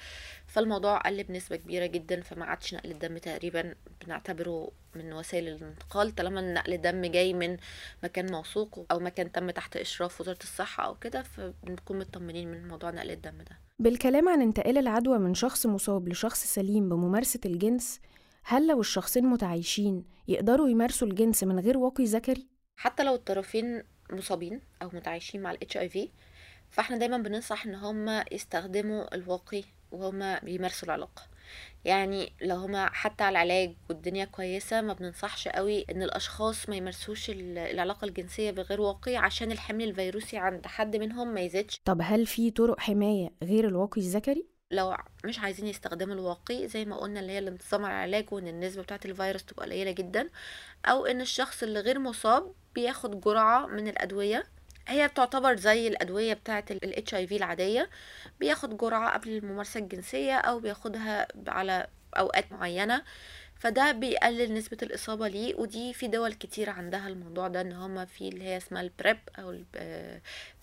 فالموضوع 0.47 0.97
قل 0.97 1.23
بنسبة 1.23 1.55
كبيرة 1.55 1.85
جدا 1.85 2.21
فما 2.21 2.45
عادش 2.45 2.73
نقل 2.73 2.91
الدم 2.91 3.17
تقريبا 3.17 3.75
بنعتبره 4.05 4.71
من 4.95 5.13
وسائل 5.13 5.47
الانتقال 5.47 6.15
طالما 6.15 6.53
نقل 6.53 6.73
الدم 6.73 7.01
جاي 7.05 7.33
من 7.33 7.57
مكان 8.03 8.31
موثوق 8.31 8.85
أو 8.91 8.99
مكان 8.99 9.31
تم 9.31 9.49
تحت 9.51 9.77
إشراف 9.77 10.21
وزارة 10.21 10.39
الصحة 10.43 10.85
أو 10.85 10.95
كده 10.95 11.23
فبنكون 11.23 11.99
مطمنين 11.99 12.51
من 12.51 12.67
موضوع 12.67 12.89
نقل 12.89 13.11
الدم 13.11 13.37
ده. 13.37 13.57
بالكلام 13.79 14.29
عن 14.29 14.41
انتقال 14.41 14.77
العدوى 14.77 15.17
من 15.17 15.33
شخص 15.33 15.65
مصاب 15.65 16.09
لشخص 16.09 16.43
سليم 16.53 16.89
بممارسة 16.89 17.39
الجنس 17.45 17.99
هل 18.49 18.67
لو 18.67 18.79
الشخصين 18.81 19.25
متعايشين 19.25 20.03
يقدروا 20.27 20.69
يمارسوا 20.69 21.07
الجنس 21.07 21.43
من 21.43 21.59
غير 21.59 21.77
واقي 21.77 22.03
ذكري؟ 22.03 22.47
حتى 22.75 23.03
لو 23.03 23.15
الطرفين 23.15 23.83
مصابين 24.11 24.61
أو 24.81 24.89
متعايشين 24.93 25.41
مع 25.41 25.51
الاتش 25.51 25.77
اي 25.77 25.89
في 25.89 26.09
فإحنا 26.69 26.97
دايما 26.97 27.17
بننصح 27.17 27.65
إن 27.65 27.75
هما 27.75 28.25
يستخدموا 28.31 29.15
الواقي 29.15 29.63
وهما 29.91 30.39
بيمارسوا 30.39 30.85
العلاقة 30.87 31.21
يعني 31.85 32.33
لو 32.41 32.55
هما 32.55 32.89
حتى 32.89 33.23
على 33.23 33.31
العلاج 33.41 33.75
والدنيا 33.89 34.25
كويسة 34.25 34.81
ما 34.81 34.93
بننصحش 34.93 35.47
قوي 35.47 35.85
إن 35.91 36.03
الأشخاص 36.03 36.69
ما 36.69 36.75
يمارسوش 36.75 37.29
ال- 37.29 37.57
العلاقة 37.57 38.05
الجنسية 38.05 38.51
بغير 38.51 38.81
واقي 38.81 39.15
عشان 39.15 39.51
الحمل 39.51 39.83
الفيروسي 39.83 40.37
عند 40.37 40.67
حد 40.67 40.95
منهم 40.95 41.33
ما 41.33 41.41
يزيدش 41.41 41.79
طب 41.85 41.99
هل 42.03 42.25
في 42.25 42.51
طرق 42.51 42.79
حماية 42.79 43.29
غير 43.43 43.67
الواقي 43.67 44.01
الذكري؟ 44.01 44.56
لو 44.71 44.97
مش 45.25 45.39
عايزين 45.39 45.67
يستخدموا 45.67 46.15
الواقي 46.15 46.67
زي 46.67 46.85
ما 46.85 46.97
قلنا 46.97 47.19
اللي 47.19 47.31
هي 47.31 47.39
الانتظام 47.39 47.85
على 47.85 47.93
العلاج 47.93 48.25
وإن 48.33 48.47
النسبة 48.47 48.81
بتاعة 48.81 48.99
الفيروس 49.05 49.45
تبقى 49.45 49.65
قليلة 49.65 49.91
جدا 49.91 50.29
أو 50.85 51.05
إن 51.05 51.21
الشخص 51.21 51.63
اللي 51.63 51.79
غير 51.79 51.99
مصاب 51.99 52.53
بياخد 52.75 53.21
جرعة 53.21 53.65
من 53.67 53.87
الأدوية. 53.87 54.43
هي 54.87 55.07
بتعتبر 55.07 55.55
زي 55.55 55.87
الأدوية 55.87 56.33
بتاعة 56.33 56.65
ال 56.71 57.03
HIV 57.11 57.31
العادية 57.31 57.89
بياخد 58.39 58.77
جرعة 58.77 59.13
قبل 59.13 59.29
الممارسة 59.29 59.79
الجنسية 59.79 60.35
أو 60.37 60.59
بياخدها 60.59 61.27
على 61.47 61.87
أوقات 62.17 62.51
معينة. 62.51 63.03
فده 63.59 63.91
بيقلل 63.91 64.53
نسبة 64.53 64.77
الإصابة 64.83 65.27
ليه 65.27 65.55
ودي 65.55 65.93
في 65.93 66.07
دول 66.07 66.33
كتير 66.33 66.69
عندها 66.69 67.07
الموضوع 67.07 67.47
ده 67.47 67.61
إن 67.61 67.71
هما 67.71 68.05
في 68.05 68.27
اللي 68.29 68.43
هي 68.43 68.57
اسمها 68.57 68.81
البريب 68.81 69.17
أو 69.39 69.51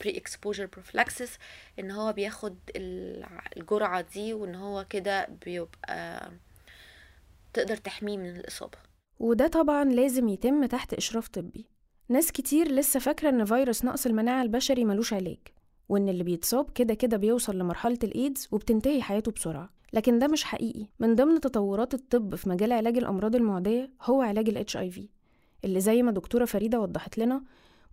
pre-exposure 0.01 0.67
prophylaxis 0.67 1.39
إن 1.79 1.91
هو 1.91 2.13
بياخد 2.13 2.57
الجرعة 3.57 4.01
دي 4.15 4.35
وإن 4.35 4.55
هو 4.55 4.87
كده 4.91 5.29
بيبقى 5.45 6.31
تقدر 7.53 7.77
تحميه 7.77 8.17
من 8.17 8.37
الإصابة. 8.37 8.79
وده 9.19 9.47
طبعا 9.47 9.85
لازم 9.85 10.29
يتم 10.29 10.65
تحت 10.67 10.95
إشراف 10.95 11.29
طبي. 11.29 11.67
ناس 12.09 12.33
كتير 12.33 12.69
لسه 12.69 13.01
فاكرة 13.01 13.29
إن 13.29 13.45
فيروس 13.45 13.85
نقص 13.85 14.07
المناعة 14.07 14.43
البشري 14.43 14.85
ملوش 14.85 15.13
علاج 15.13 15.39
وإن 15.89 16.09
اللي 16.09 16.25
بيتصاب 16.25 16.71
كده 16.71 16.95
كده 16.95 17.17
بيوصل 17.17 17.59
لمرحلة 17.59 17.99
الإيدز 18.05 18.49
وبتنتهي 18.53 19.03
حياته 19.03 19.33
بسرعة. 19.33 19.71
لكن 19.95 20.19
ده 20.19 20.27
مش 20.29 20.45
حقيقي. 20.45 20.87
من 20.99 21.15
ضمن 21.15 21.41
تطورات 21.41 21.95
الطب 21.95 22.35
في 22.35 22.49
مجال 22.49 22.73
علاج 22.73 22.97
الأمراض 22.97 23.37
المعدية 23.37 23.91
هو 24.03 24.23
علاج 24.23 24.49
ال 24.49 24.67
HIV 24.71 25.01
اللي 25.65 25.81
زي 25.81 26.03
ما 26.03 26.11
دكتورة 26.13 26.45
فريدة 26.45 26.81
وضحت 26.81 27.19
لنا 27.19 27.43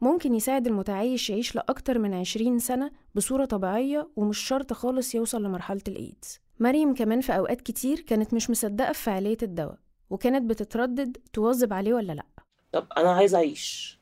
ممكن 0.02 0.36
يساعد 0.36 0.68
المتعايش 0.68 1.30
يعيش 1.30 1.56
لأكتر 1.56 2.00
من 2.00 2.14
20 2.14 2.60
سنة 2.60 2.92
بصورة 3.16 3.46
طبيعية 3.46 4.08
ومش 4.16 4.38
شرط 4.38 4.74
خالص 4.74 5.16
يوصل 5.16 5.44
لمرحلة 5.44 5.82
الإيدز 5.88 6.40
مريم 6.60 6.94
كمان 6.94 7.22
في 7.22 7.38
أوقات 7.38 7.62
كتير 7.62 8.00
كانت 8.00 8.34
مش 8.34 8.50
مصدقة 8.50 8.92
في 8.92 9.04
فعالية 9.04 9.38
الدواء 9.44 9.78
وكانت 10.10 10.50
بتتردد 10.50 11.18
تواظب 11.34 11.74
عليه 11.74 11.94
ولا 11.94 12.14
لأ. 12.14 12.26
طب 12.72 12.88
أنا 12.98 13.12
عايزة 13.12 13.38
أعيش 13.38 13.98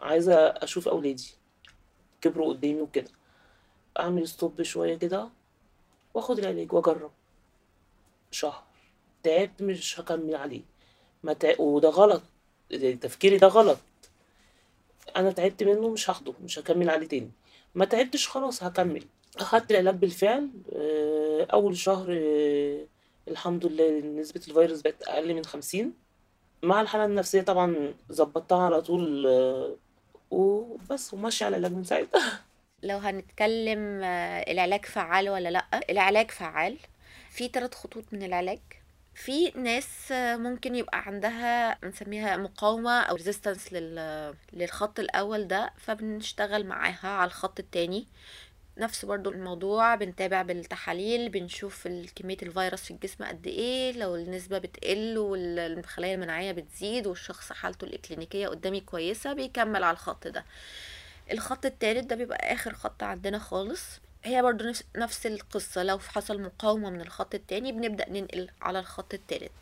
عايزة 0.00 0.34
أشوف 0.34 0.88
أولادي 0.88 1.30
كبروا 2.20 2.48
قدامي 2.52 2.80
وكده 2.80 3.10
أعمل 4.00 4.28
ستوب 4.28 4.62
شوية 4.62 4.94
كده 4.98 5.28
وآخد 6.14 6.38
العلاج 6.38 6.72
وأجرب. 6.72 7.10
شهر. 8.30 8.62
تعبت 9.22 9.62
مش 9.62 10.00
هكمل 10.00 10.34
عليه 10.34 10.62
ما 11.22 11.32
تع... 11.32 11.54
وده 11.58 11.88
غلط. 11.88 12.22
تفكيري 13.00 13.36
ده 13.36 13.46
غلط. 13.46 13.78
أنا 15.16 15.30
تعبت 15.30 15.62
منه 15.62 15.88
مش 15.88 16.10
هاخده 16.10 16.34
مش 16.44 16.58
هكمل 16.58 16.90
عليه 16.90 17.08
تاني. 17.08 17.30
ما 17.74 17.84
تعبتش 17.84 18.28
خلاص 18.28 18.62
هكمل. 18.62 19.04
أخدت 19.36 19.70
العلاج 19.70 19.94
بالفعل. 19.94 20.48
آه، 20.76 21.46
أول 21.52 21.76
شهر 21.76 22.06
آه، 22.10 22.86
الحمد 23.28 23.66
لله 23.66 24.00
نسبة 24.00 24.40
الفيروس 24.48 24.80
بقت 24.80 25.02
أقل 25.02 25.34
من 25.34 25.44
خمسين. 25.44 25.92
مع 26.62 26.80
الحالة 26.80 27.04
النفسية 27.04 27.42
طبعا 27.42 27.94
ظبطتها 28.12 28.62
على 28.62 28.82
طول 28.82 29.26
آه، 29.26 29.76
وبس 30.30 31.14
وماشية 31.14 31.46
على 31.46 31.56
العلاج 31.56 31.76
من 31.76 31.84
ساعتها. 31.84 32.40
لو 32.82 32.98
هنتكلم 32.98 34.02
العلاج 34.48 34.84
فعال 34.84 35.28
ولا 35.28 35.48
لأ؟ 35.48 35.80
العلاج 35.90 36.30
فعال. 36.30 36.78
في 37.30 37.48
ثلاث 37.48 37.74
خطوط 37.74 38.04
من 38.12 38.22
العلاج 38.22 38.60
في 39.14 39.50
ناس 39.50 39.88
ممكن 40.12 40.74
يبقى 40.74 40.98
عندها 40.98 41.78
بنسميها 41.82 42.36
مقاومة 42.36 43.00
أو 43.00 43.18
لل... 43.72 44.34
للخط 44.52 45.00
الأول 45.00 45.48
ده 45.48 45.72
فبنشتغل 45.78 46.66
معاها 46.66 47.08
على 47.08 47.28
الخط 47.28 47.60
التاني. 47.60 48.06
نفس 48.78 49.04
برضو 49.04 49.30
الموضوع 49.30 49.94
بنتابع 49.94 50.42
بالتحاليل 50.42 51.28
بنشوف 51.28 51.88
كمية 52.16 52.36
الفيروس 52.42 52.82
في 52.82 52.90
الجسم 52.90 53.24
قد 53.24 53.46
إيه 53.46 53.92
لو 53.92 54.16
النسبة 54.16 54.58
بتقل 54.58 55.18
والخلايا 55.18 56.14
المناعية 56.14 56.52
بتزيد 56.52 57.06
والشخص 57.06 57.52
حالته 57.52 57.84
الإكلينيكية 57.84 58.48
قدامي 58.48 58.80
كويسة 58.80 59.32
بيكمل 59.32 59.84
على 59.84 59.92
الخط 59.94 60.26
ده. 60.26 60.44
الخط 61.32 61.66
التالت 61.66 62.04
ده 62.04 62.16
بيبقى 62.16 62.52
آخر 62.52 62.74
خط 62.74 63.02
عندنا 63.02 63.38
خالص. 63.38 63.82
هي 64.24 64.42
برضو 64.42 64.64
نفس, 64.64 64.84
نفس 64.96 65.26
القصة 65.26 65.82
لو 65.82 65.98
حصل 65.98 66.42
مقاومة 66.42 66.90
من 66.90 67.00
الخط 67.00 67.34
التاني 67.34 67.72
بنبدأ 67.72 68.08
ننقل 68.10 68.48
على 68.62 68.78
الخط 68.78 69.14
التالت. 69.14 69.52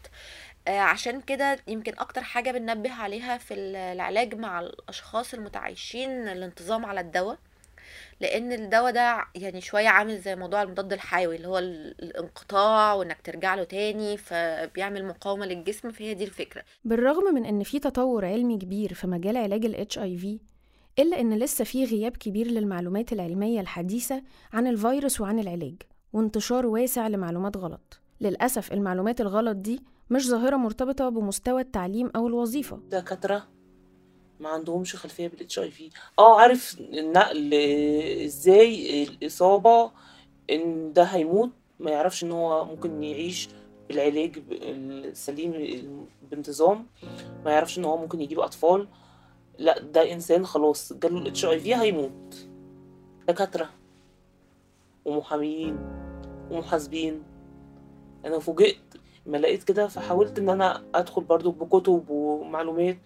آه، 0.69 0.79
عشان 0.81 1.21
كده 1.21 1.59
يمكن 1.69 1.93
أكتر 1.99 2.23
حاجة 2.23 2.51
بننبه 2.51 2.93
عليها 2.93 3.39
في 3.39 3.55
ال- 3.55 3.77
العلاج 3.77 4.35
مع 4.35 4.61
الأشخاص 4.61 5.35
المتعايشين 5.35 6.11
الانتظام 6.29 6.87
على 6.87 7.01
الدواء 7.01 7.39
لأن 8.21 8.53
الدواء 8.53 8.93
ده 8.93 9.25
يعني 9.35 9.61
شوية 9.61 9.89
عامل 9.89 10.19
زي 10.21 10.37
موضوع 10.37 10.63
المضاد 10.63 10.93
الحيوي 10.93 11.37
اللي 11.37 11.49
هو 11.49 11.59
ال- 11.59 11.95
الانقطاع 12.03 12.95
وإنك 12.95 13.21
ترجع 13.25 13.55
له 13.55 13.65
تاني 13.65 14.17
فبيعمل 14.17 15.05
مقاومة 15.05 15.47
للجسم 15.47 15.91
فهي 15.91 16.15
دي 16.15 16.25
الفكرة. 16.25 16.63
بالرغم 16.85 17.35
من 17.35 17.47
إن 17.47 17.63
في 17.63 17.79
تطور 17.79 18.25
علمي 18.25 18.59
كبير 18.59 18.95
في 18.95 19.07
مجال 19.07 19.37
علاج 19.37 19.65
ال 19.65 19.87
HIV 19.93 20.27
إلا 20.99 21.21
إن 21.21 21.39
لسه 21.39 21.65
في 21.65 21.85
غياب 21.85 22.17
كبير 22.17 22.47
للمعلومات 22.47 23.13
العلمية 23.13 23.61
الحديثة 23.61 24.23
عن 24.53 24.67
الفيروس 24.67 25.21
وعن 25.21 25.39
العلاج 25.39 25.75
وانتشار 26.13 26.67
واسع 26.67 27.09
لمعلومات 27.09 27.57
غلط. 27.57 28.01
للأسف 28.21 28.73
المعلومات 28.73 29.21
الغلط 29.21 29.57
دي 29.57 29.81
مش 30.11 30.29
ظاهرة 30.29 30.57
مرتبطة 30.57 31.09
بمستوى 31.09 31.61
التعليم 31.61 32.11
أو 32.17 32.27
الوظيفة. 32.27 32.81
دكاترة 32.91 33.47
ما 34.41 34.49
عندهمش 34.49 34.97
خلفية 34.97 35.29
بالاتش 35.29 35.59
اي 35.59 35.71
في 35.71 35.91
آه 36.19 36.41
عارف 36.41 36.81
النقل 36.81 37.55
إزاي؟ 38.25 39.03
الإصابة 39.03 39.91
إن 40.51 40.93
ده 40.93 41.03
هيموت؟ 41.03 41.51
ما 41.81 41.91
يعرفش 41.91 42.25
إن 42.25 42.33
هو 42.33 42.65
ممكن 42.65 43.03
يعيش 43.03 43.49
بالعلاج 43.89 44.43
السليم 44.53 45.53
بانتظام. 46.31 46.87
ما 47.45 47.51
يعرفش 47.51 47.79
إن 47.79 47.85
هو 47.85 47.97
ممكن 47.97 48.21
يجيب 48.21 48.41
أطفال. 48.41 48.89
لا 49.59 49.79
ده 49.81 50.13
إنسان 50.13 50.47
خلاص 50.47 50.93
جاله 50.93 51.19
الاتش 51.19 51.45
اي 51.45 51.61
في 51.61 51.75
هيموت. 51.75 52.47
دكاترة 53.29 53.69
ومحاميين 55.05 55.79
ومحاسبين. 56.51 57.23
أنا 58.25 58.39
فوجئت 58.39 58.79
ما 59.27 59.37
لقيت 59.37 59.63
كده 59.65 59.87
فحاولت 59.89 60.39
إن 60.39 60.49
أنا 60.49 60.83
أدخل 60.95 61.23
برضو 61.25 61.51
بكتب 61.51 62.05
ومعلومات 62.11 62.99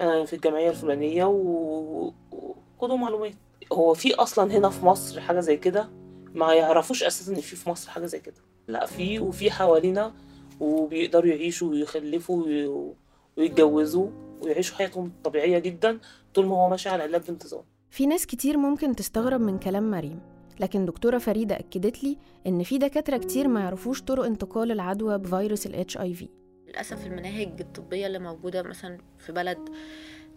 أنا 0.00 0.24
في 0.24 0.32
الجمعية 0.36 0.70
الفلانية 0.70 1.24
و- 1.24 2.12
وخدوا 2.32 2.96
معلومات 2.96 3.34
هو 3.72 3.94
في 3.94 4.14
أصلا 4.14 4.52
هنا 4.56 4.68
في 4.70 4.84
مصر 4.86 5.20
حاجة 5.20 5.40
زي 5.40 5.56
كده؟ 5.56 5.88
ما 6.34 6.54
يعرفوش 6.54 7.02
أساسا 7.02 7.32
إن 7.32 7.40
في 7.40 7.56
في 7.56 7.70
مصر 7.70 7.90
حاجة 7.90 8.06
زي 8.06 8.20
كده. 8.20 8.34
لا 8.68 8.86
في 8.86 9.18
وفي 9.20 9.50
حوالينا 9.50 10.12
وبيقدروا 10.60 11.30
يعيشوا 11.30 11.70
ويخلفوا 11.70 12.44
وي- 12.44 12.92
ويتجوزوا. 13.36 14.08
ويعيشوا 14.40 14.76
حياتهم 14.76 15.12
طبيعية 15.24 15.58
جدا 15.58 15.98
طول 16.34 16.46
ما 16.46 16.56
هو 16.56 16.68
ماشي 16.68 16.88
على 16.88 17.04
العلاج 17.04 17.26
بانتظام. 17.26 17.62
في 17.90 18.06
ناس 18.06 18.26
كتير 18.26 18.56
ممكن 18.56 18.96
تستغرب 18.96 19.40
من 19.40 19.58
كلام 19.58 19.90
مريم 19.90 20.20
لكن 20.60 20.84
دكتورة 20.84 21.18
فريدة 21.18 21.54
أكدت 21.58 22.04
لي 22.04 22.18
إن 22.46 22.62
في 22.62 22.78
دكاترة 22.78 23.16
كتير 23.16 23.48
ما 23.48 23.60
يعرفوش 23.60 24.02
طرق 24.02 24.24
انتقال 24.24 24.72
العدوى 24.72 25.18
بفيروس 25.18 25.66
ال 25.66 25.86
HIV 25.90 26.24
للأسف 26.68 27.06
المناهج 27.06 27.60
الطبية 27.60 28.06
اللي 28.06 28.18
موجودة 28.18 28.62
مثلا 28.62 28.98
في 29.18 29.32
بلد 29.32 29.58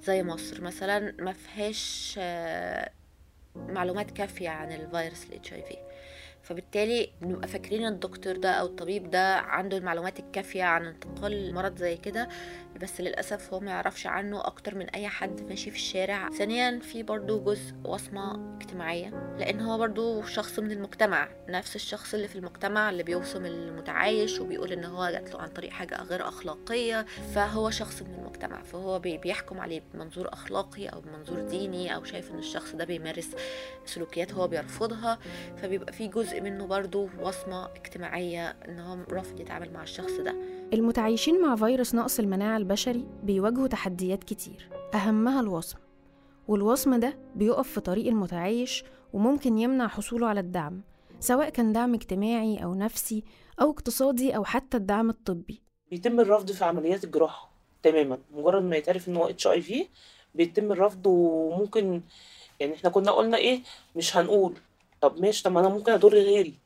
زي 0.03 0.23
مصر 0.23 0.61
مثلا 0.61 1.15
ما 1.19 1.33
فيهاش 1.33 2.15
آه، 2.17 2.91
معلومات 3.55 4.11
كافية 4.11 4.49
عن 4.49 4.71
الفيروس 4.71 5.25
ال 5.29 5.53
HIV 5.53 5.75
فبالتالي 6.49 7.09
بنبقى 7.21 7.47
فاكرين 7.47 7.85
الدكتور 7.87 8.35
ده 8.37 8.49
أو 8.51 8.65
الطبيب 8.65 9.09
ده 9.11 9.35
عنده 9.37 9.77
المعلومات 9.77 10.19
الكافية 10.19 10.63
عن 10.63 10.85
انتقال 10.85 11.53
مرض 11.53 11.77
زي 11.77 11.97
كده 11.97 12.29
بس 12.81 13.01
للأسف 13.01 13.53
هو 13.53 13.59
ما 13.59 13.71
يعرفش 13.71 14.07
عنه 14.07 14.45
أكتر 14.47 14.75
من 14.75 14.89
أي 14.89 15.07
حد 15.07 15.41
ماشي 15.41 15.69
في 15.71 15.75
الشارع. 15.77 16.29
ثانيا 16.29 16.79
في 16.79 17.03
برضو 17.03 17.39
جزء 17.43 17.73
وصمة 17.85 18.55
اجتماعية 18.55 19.35
لأن 19.39 19.61
هو 19.61 19.77
برضو 19.77 20.23
شخص 20.23 20.59
من 20.59 20.71
المجتمع 20.71 21.29
نفس 21.49 21.75
الشخص 21.75 22.13
اللي 22.13 22.27
في 22.27 22.35
المجتمع 22.35 22.89
اللي 22.89 23.03
بيوصم 23.03 23.45
المتعايش 23.45 24.39
وبيقول 24.39 24.71
إن 24.71 24.85
هو 24.85 25.09
جات 25.11 25.33
له 25.33 25.41
عن 25.41 25.47
طريق 25.47 25.69
حاجة 25.71 26.03
غير 26.03 26.27
أخلاقية 26.27 27.05
فهو 27.35 27.69
شخص 27.69 28.01
من 28.01 28.13
المجتمع. 28.13 28.63
فهو 28.63 28.99
بي- 28.99 29.17
بيحكم 29.17 29.59
عليه 29.59 29.81
بمنظور 29.93 30.29
أخلاقي 30.33 30.87
أو 30.87 31.01
بمنظور 31.01 31.39
ديني 31.41 31.95
أو 31.95 32.03
شايف 32.03 32.31
إن 32.31 32.39
الشخص 32.39 32.75
ده 32.75 32.85
بيمارس 32.85 33.29
سلوكيات 33.85 34.33
هو 34.33 34.47
بيرفضها. 34.47 35.19
فبيبقى 35.57 35.93
في 35.93 36.07
جزء 36.07 36.38
منه 36.39 36.65
برضو 36.65 37.09
وصمة 37.21 37.65
اجتماعية 37.65 38.49
ان 38.49 38.79
هو 38.79 38.97
رافض 39.11 39.39
يتعامل 39.39 39.73
مع 39.73 39.83
الشخص 39.83 40.11
ده. 40.11 40.35
المتعايشين 40.73 41.41
مع 41.41 41.55
فيروس 41.55 41.95
نقص 41.95 42.19
المناعة 42.19 42.57
البشري 42.57 43.05
بيواجهوا 43.23 43.67
تحديات 43.67 44.23
كتير 44.23 44.69
أهمها 44.93 45.41
الوصم. 45.41 45.77
والوصم 46.47 46.95
ده 46.99 47.17
بيقف 47.35 47.69
في 47.71 47.81
طريق 47.81 48.07
المتعايش 48.07 48.83
وممكن 49.13 49.57
يمنع 49.57 49.87
حصوله 49.87 50.27
على 50.27 50.39
الدعم 50.39 50.81
سواء 51.19 51.49
كان 51.49 51.73
دعم 51.73 51.93
اجتماعي 51.93 52.63
أو 52.63 52.75
نفسي 52.75 53.23
أو 53.61 53.69
اقتصادي 53.71 54.35
أو 54.35 54.43
حتى 54.43 54.77
الدعم 54.77 55.09
الطبي. 55.09 55.61
بيتم 55.91 56.19
الرفض 56.19 56.51
في 56.51 56.65
عمليات 56.65 57.03
الجراحة 57.03 57.51
تماما. 57.83 58.17
مجرد 58.31 58.63
ما 58.63 58.75
يتعرف 58.75 59.09
إن 59.09 59.15
هو 59.15 59.29
اتش 59.29 59.47
اي 59.47 59.61
في 59.61 59.87
بيتم 60.35 60.71
الرفض 60.71 61.07
وممكن 61.07 62.01
يعني 62.59 62.73
إحنا 62.73 62.89
كنا 62.89 63.11
قلنا 63.11 63.37
إيه؟ 63.37 63.61
مش 63.95 64.17
هنقول. 64.17 64.53
طب 65.01 65.19
ماشي 65.21 65.43
طب 65.43 65.51
ما 65.51 65.59
أنا 65.59 65.69
ممكن 65.69 65.91
اضر 65.91 66.13
غيري. 66.13 66.59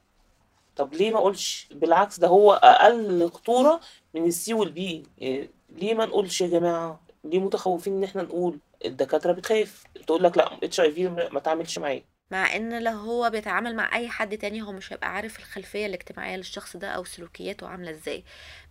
طب 0.75 0.93
ليه 0.93 1.11
ما 1.11 1.17
أقولش؟ 1.17 1.67
بالعكس 1.71 2.19
ده 2.19 2.27
هو 2.27 2.53
أقل 2.53 3.29
خطورة 3.33 3.79
من 4.13 4.25
ال 4.25 4.39
C 4.39 4.53
وال 4.53 4.78
B. 4.78 5.03
إيه 5.21 5.49
ليه 5.69 5.93
ما 5.93 6.05
نقولش 6.05 6.41
يا 6.41 6.47
جماعة؟ 6.47 6.99
ليه 7.23 7.39
متخوفين 7.39 7.93
إن 7.97 8.03
إحنا 8.03 8.21
نقول؟ 8.23 8.59
الدكاترة 8.85 9.31
بتخاف. 9.31 9.83
تقول 10.07 10.23
لك 10.23 10.37
لأ 10.37 10.59
HIV 10.63 11.07
ما 11.07 11.39
تعملش 11.39 11.79
معاه 11.79 12.01
مع 12.31 12.55
إن 12.55 12.83
لو 12.83 12.91
هو 12.91 13.29
بيتعامل 13.29 13.75
مع 13.75 13.95
أي 13.95 14.09
حد 14.09 14.37
تاني 14.37 14.61
هو 14.61 14.71
مش 14.71 14.93
هيبقى 14.93 15.09
عارف 15.15 15.39
الخلفية 15.39 15.85
الاجتماعية 15.85 16.35
للشخص 16.35 16.77
ده 16.77 16.87
أو 16.87 17.03
سلوكياته 17.03 17.67
عاملة 17.67 17.91
إزاي. 17.91 18.23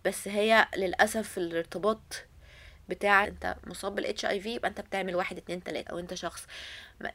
بس 0.05 0.27
هي 0.27 0.67
للأسف 0.77 1.37
الارتباط 1.37 2.25
بتاع 2.93 3.27
انت 3.27 3.55
مصاب 3.67 3.95
بالاتش 3.95 4.25
اي 4.25 4.39
في 4.39 4.55
يبقى 4.55 4.69
انت 4.69 4.81
بتعمل 4.81 5.15
واحد 5.15 5.37
اتنين 5.37 5.63
تلاتة. 5.63 5.91
أو 5.91 5.99
انت 5.99 6.13
شخص 6.13 6.45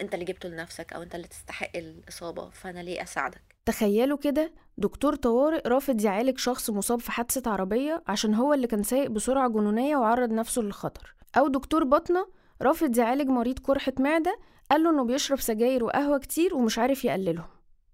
انت 0.00 0.14
اللي 0.14 0.24
جبته 0.24 0.48
لنفسك 0.48 0.92
أو 0.92 1.02
انت 1.02 1.14
اللي 1.14 1.28
تستحق 1.28 1.70
الإصابة. 1.76 2.50
فأنا 2.50 2.80
ليه 2.80 3.02
أساعدك؟ 3.02 3.42
تخيلوا 3.66 4.18
كده 4.18 4.52
دكتور 4.78 5.14
طوارئ 5.14 5.68
رافض 5.68 6.04
يعالج 6.04 6.38
شخص 6.38 6.70
مصاب 6.70 7.00
في 7.00 7.12
حادثة 7.12 7.50
عربية 7.50 8.02
عشان 8.06 8.34
هو 8.34 8.54
اللي 8.54 8.66
كان 8.66 8.82
سايق 8.82 9.10
بسرعة 9.10 9.48
جنونية 9.48 9.96
وعرض 9.96 10.32
نفسه 10.32 10.62
للخطر. 10.62 11.14
أو 11.36 11.48
دكتور 11.48 11.84
باطنة 11.84 12.26
رافض 12.62 12.98
يعالج 12.98 13.28
مريض 13.28 13.58
قرحة 13.58 13.92
معدة 13.98 14.38
قال 14.70 14.82
له 14.82 14.90
إنه 14.90 15.04
بيشرب 15.04 15.40
سجاير 15.40 15.84
وقهوة 15.84 16.18
كتير 16.18 16.54
ومش 16.54 16.78
عارف 16.78 17.04
يقللهم. 17.04 17.48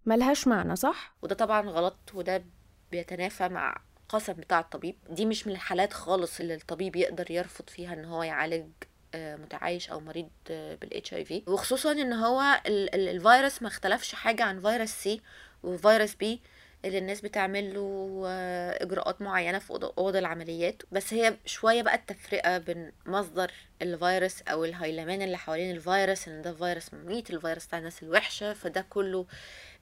ملهاش 0.07 0.49
معنى 0.49 0.77
صح؟ 0.77 1.17
وده 1.23 1.35
طبعا 1.35 1.71
غلط 1.71 1.99
وده 2.15 2.45
بيتنافى 2.91 3.49
مع 3.49 3.77
قسم 4.15 4.33
بتاع 4.33 4.61
الطبيب 4.61 4.97
دي 5.11 5.27
مش 5.27 5.47
من 5.47 5.53
الحالات 5.53 5.93
خالص 5.93 6.41
اللي 6.41 6.55
الطبيب 6.55 6.97
يقدر 6.97 7.31
يرفض 7.31 7.69
فيها 7.71 7.93
إن 7.95 8.05
هو 8.05 8.23
يعالج 8.23 8.67
آه، 9.15 9.37
متعايش 9.37 9.91
أو 9.91 10.01
مريض 10.01 10.29
بال 10.49 11.15
HIV 11.15 11.43
وخصوصا 11.47 11.93
إن 11.93 12.13
هو 12.13 12.61
ال- 12.67 12.95
ال- 12.95 13.09
الفيروس 13.09 13.63
ما 13.63 13.69
اختلفش 13.69 14.15
حاجة 14.15 14.43
عن 14.45 14.61
فيروس 14.61 14.91
C 14.91 15.21
وفيروس 15.63 16.15
B 16.15 16.41
اللي 16.85 16.99
الناس 16.99 17.21
بتعمل 17.21 17.75
له 17.75 18.23
آه، 18.27 18.83
إجراءات 18.85 19.23
معينة 19.23 19.59
في 19.59 19.73
أوض- 19.73 19.93
أوض 19.99 20.17
العمليات. 20.17 20.83
بس 20.93 21.15
هي 21.15 21.37
شوية 21.47 21.83
بقى 21.83 21.95
التفرقة 21.95 22.59
بين 22.59 22.93
مصدر 23.07 23.53
الفيروس 23.83 24.43
أو 24.43 24.65
الهيلمان 24.65 25.23
اللي 25.23 25.39
حوالين 25.39 25.77
الفيروس 25.77 26.29
إن 26.29 26.43
ده 26.43 26.53
فيروس 26.55 26.95
مميت 26.95 27.31
الفيروس 27.31 27.67
بتاع 27.67 27.79
الناس 27.79 28.03
الوحشة 28.03 28.53
فده 28.53 28.87
كله 28.91 29.27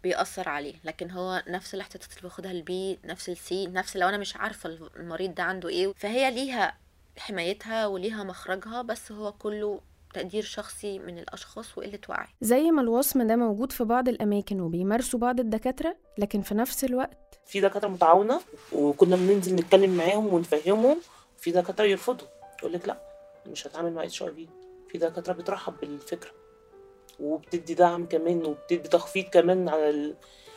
بيأثر 0.03 0.49
عليه 0.49 0.75
لكن 0.85 1.11
هو 1.11 1.43
نفس 1.49 1.75
الاحتياطات 1.75 2.11
اللي 2.11 2.23
باخدها 2.23 2.51
ال 2.51 2.75
B 2.75 2.99
نفس 3.05 3.29
ال 3.29 3.48
C 3.48 3.67
نفس 3.67 3.97
لو 3.97 4.09
أنا 4.09 4.17
مش 4.19 4.37
عارفة 4.37 4.79
المريض 4.97 5.35
ده 5.35 5.43
عنده 5.43 5.69
إيه 5.69 5.93
فهي 5.97 6.31
ليها 6.31 6.77
حمايتها 7.19 7.87
وليها 7.87 8.25
مخرجها 8.25 8.83
بس 8.83 9.12
هو 9.12 9.33
كله 9.33 9.81
تقدير 10.15 10.43
شخصي 10.43 10.99
من 10.99 11.19
الأشخاص 11.19 11.79
وقلة 11.79 11.99
وعي. 12.09 12.27
زي 12.41 12.71
ما 12.71 12.83
الوصم 12.83 13.27
ده 13.27 13.37
موجود 13.37 13.73
في 13.73 13.85
بعض 13.85 14.09
الأماكن 14.09 14.61
وبيمارسوا 14.61 15.19
بعض 15.19 15.41
الدكاترة 15.41 15.97
لكن 16.19 16.43
في 16.43 16.55
نفس 16.55 16.85
الوقت 16.85 17.19
في 17.47 17.61
دكاترة 17.61 17.88
متعاونة 17.88 18.41
وكنا 18.73 19.17
بننزل 19.17 19.55
نتكلم 19.55 19.97
معاهم 19.97 20.27
ونفهمهم 20.35 20.99
في 21.38 21.51
دكاترة 21.51 21.85
يرفضوا 21.85 22.27
يقول 22.59 22.73
لك 22.73 22.88
لأ 22.88 22.97
مش 23.47 23.67
هتعامل 23.67 23.93
مع 23.93 24.05
HIV 24.05 24.49
في 24.88 24.99
دكاترة 24.99 25.33
بترحب 25.33 25.75
بالفكرة. 25.81 26.31
وبتدي 27.23 27.75
دعم 27.75 28.07
كمان 28.07 28.45
وبتدي 28.47 28.89
تخفيض 28.89 29.25
كمان 29.25 29.69
على 29.69 29.91
ال- 29.91 30.15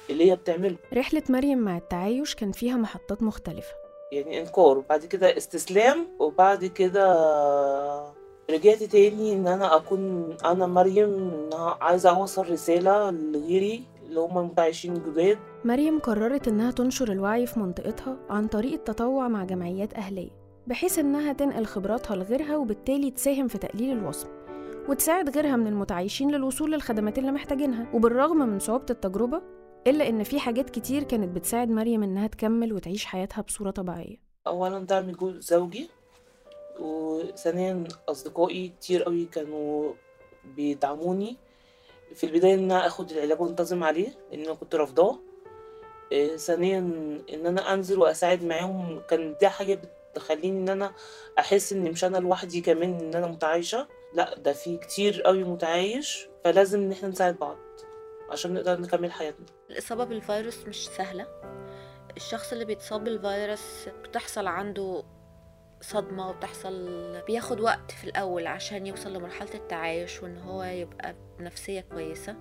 اللي 0.09 0.31
هي 0.31 0.35
بتعمله. 0.35 0.75
رحلة 0.93 1.23
مريم 1.29 1.57
مع 1.57 1.77
التعايش 1.77 2.35
كان 2.35 2.51
فيها 2.51 2.75
محطات 2.77 3.23
مختلفة. 3.23 3.73
يعني 4.11 4.39
إنكار. 4.41 4.77
وبعد 4.77 5.05
كده 5.05 5.37
استسلام 5.37 6.07
وبعد 6.19 6.65
كده 6.65 7.05
رجعت 8.51 8.83
تاني 8.83 9.33
إن 9.33 9.47
أنا 9.47 9.75
أكون 9.75 10.33
أنا 10.45 10.67
مريم 10.67 11.09
إن 11.09 11.49
عايزة 11.81 12.09
أوصل 12.09 12.49
رسالة 12.51 13.11
لغيري 13.11 13.83
اللي 14.05 14.19
هم 14.19 14.37
المتعايشين 14.37 14.93
جداد. 14.93 15.37
مريم 15.65 15.99
قررت 15.99 16.47
إنها 16.47 16.71
تنشر 16.71 17.11
الوعي 17.11 17.45
في 17.47 17.59
منطقتها 17.59 18.17
عن 18.29 18.47
طريق 18.47 18.73
التطوع 18.73 19.27
مع 19.27 19.43
جمعيات 19.43 19.93
أهلية 19.93 20.29
بحيث 20.67 20.99
إنها 20.99 21.33
تنقل 21.33 21.65
خبراتها 21.65 22.15
لغيرها 22.15 22.57
وبالتالي 22.57 23.11
تساهم 23.11 23.47
في 23.47 23.57
تقليل 23.57 23.97
الوصم. 23.97 24.27
وتساعد 24.89 25.29
غيرها 25.29 25.55
من 25.55 25.67
المتعايشين 25.67 26.31
للوصول 26.31 26.71
للخدمات 26.71 27.17
اللي 27.17 27.31
محتاجينها. 27.31 27.87
وبالرغم 27.93 28.37
من 28.37 28.59
صعوبة 28.59 28.85
التجربة 28.89 29.41
إلا 29.87 30.09
إن 30.09 30.23
في 30.23 30.39
حاجات 30.39 30.69
كتير 30.69 31.03
كانت 31.03 31.35
بتساعد 31.35 31.69
مريم 31.69 32.03
إنها 32.03 32.27
تكمل 32.27 32.73
وتعيش 32.73 33.05
حياتها 33.05 33.41
بصورة 33.41 33.71
طبيعية. 33.71 34.17
اولا 34.47 34.79
دعم 34.79 35.11
زوجي 35.39 35.89
وثانيا 36.79 37.83
أصدقائي 38.09 38.67
كتير 38.67 39.03
قوي 39.03 39.25
كانوا 39.25 39.93
بيدعموني. 40.55 41.37
في 42.15 42.23
البداية 42.23 42.53
إن 42.53 42.63
أنا 42.71 42.87
آخد 42.87 43.11
العلاج 43.11 43.41
وأنتظم 43.41 43.83
عليه 43.83 44.09
لأن 44.31 44.45
أنا 44.45 44.53
كنت 44.53 44.75
رافضاه. 44.75 45.19
إيه، 46.11 46.37
ثانيا 46.37 46.79
إن 47.33 47.45
أنا 47.45 47.73
أنزل 47.73 47.99
وأساعد 47.99 48.43
معاهم 48.43 49.01
كان 49.09 49.35
دي 49.39 49.49
حاجة 49.49 49.81
بتخليني 50.11 50.59
إن 50.59 50.69
أنا 50.69 50.91
أحس 51.39 51.73
ان 51.73 51.91
مش 51.91 52.03
أنا 52.05 52.17
لوحدي 52.17 52.61
كمان 52.61 52.93
إن 52.93 53.15
أنا 53.15 53.27
متعايشة. 53.27 53.87
لا 54.15 54.35
ده 54.39 54.53
في 54.53 54.77
كتير 54.77 55.21
قوي 55.21 55.43
متعايش 55.43 56.27
فلازم 56.43 56.81
إن 56.81 56.91
إحنا 56.91 57.09
نساعد 57.09 57.35
بعض 57.35 57.57
عشان 58.31 58.53
نقدر 58.53 58.81
نكمل 58.81 59.11
حياتنا. 59.11 59.45
الإصابة 59.69 60.03
بالفيروس 60.03 60.67
مش 60.67 60.87
سهلة. 60.87 61.27
الشخص 62.17 62.51
اللي 62.51 62.65
بيتصاب 62.65 63.03
بالفيروس 63.03 63.89
بتحصل 64.03 64.47
عنده 64.47 65.03
صدمة 65.81 66.29
وبتحصل 66.29 66.89
بياخد 67.27 67.59
وقت 67.59 67.91
في 67.91 68.03
الأول 68.03 68.47
عشان 68.47 68.87
يوصل 68.87 69.13
لمرحلة 69.13 69.53
التعايش 69.53 70.23
وإن 70.23 70.37
هو 70.37 70.63
يبقى 70.63 71.15
بنفسية 71.39 71.81
كويسة. 71.81 72.35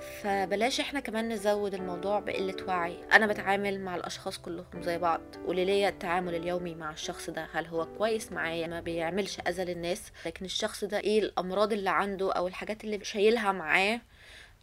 فبلاش 0.00 0.80
إحنا 0.80 1.00
كمان 1.00 1.28
نزود 1.28 1.74
الموضوع 1.74 2.20
بقلة 2.20 2.56
وعي. 2.68 3.04
أنا 3.12 3.26
بتعامل 3.26 3.80
مع 3.80 3.96
الأشخاص 3.96 4.38
كلهم 4.38 4.82
زي 4.82 4.98
بعض. 4.98 5.20
واللي 5.46 5.64
ليا 5.64 5.88
التعامل 5.88 6.34
اليومي 6.34 6.74
مع 6.74 6.90
الشخص 6.90 7.30
ده 7.30 7.48
هل 7.52 7.66
هو 7.66 7.86
كويس 7.98 8.32
معايا؟ 8.32 8.66
ما 8.66 8.80
بيعملش 8.80 9.38
أذى 9.40 9.64
للناس. 9.64 10.12
لكن 10.26 10.44
الشخص 10.44 10.84
ده 10.84 10.98
إيه 10.98 11.18
الأمراض 11.18 11.72
اللي 11.72 11.90
عنده 11.90 12.32
أو 12.32 12.46
الحاجات 12.48 12.84
اللي 12.84 13.04
شايلها 13.04 13.52
معاه؟ 13.52 14.00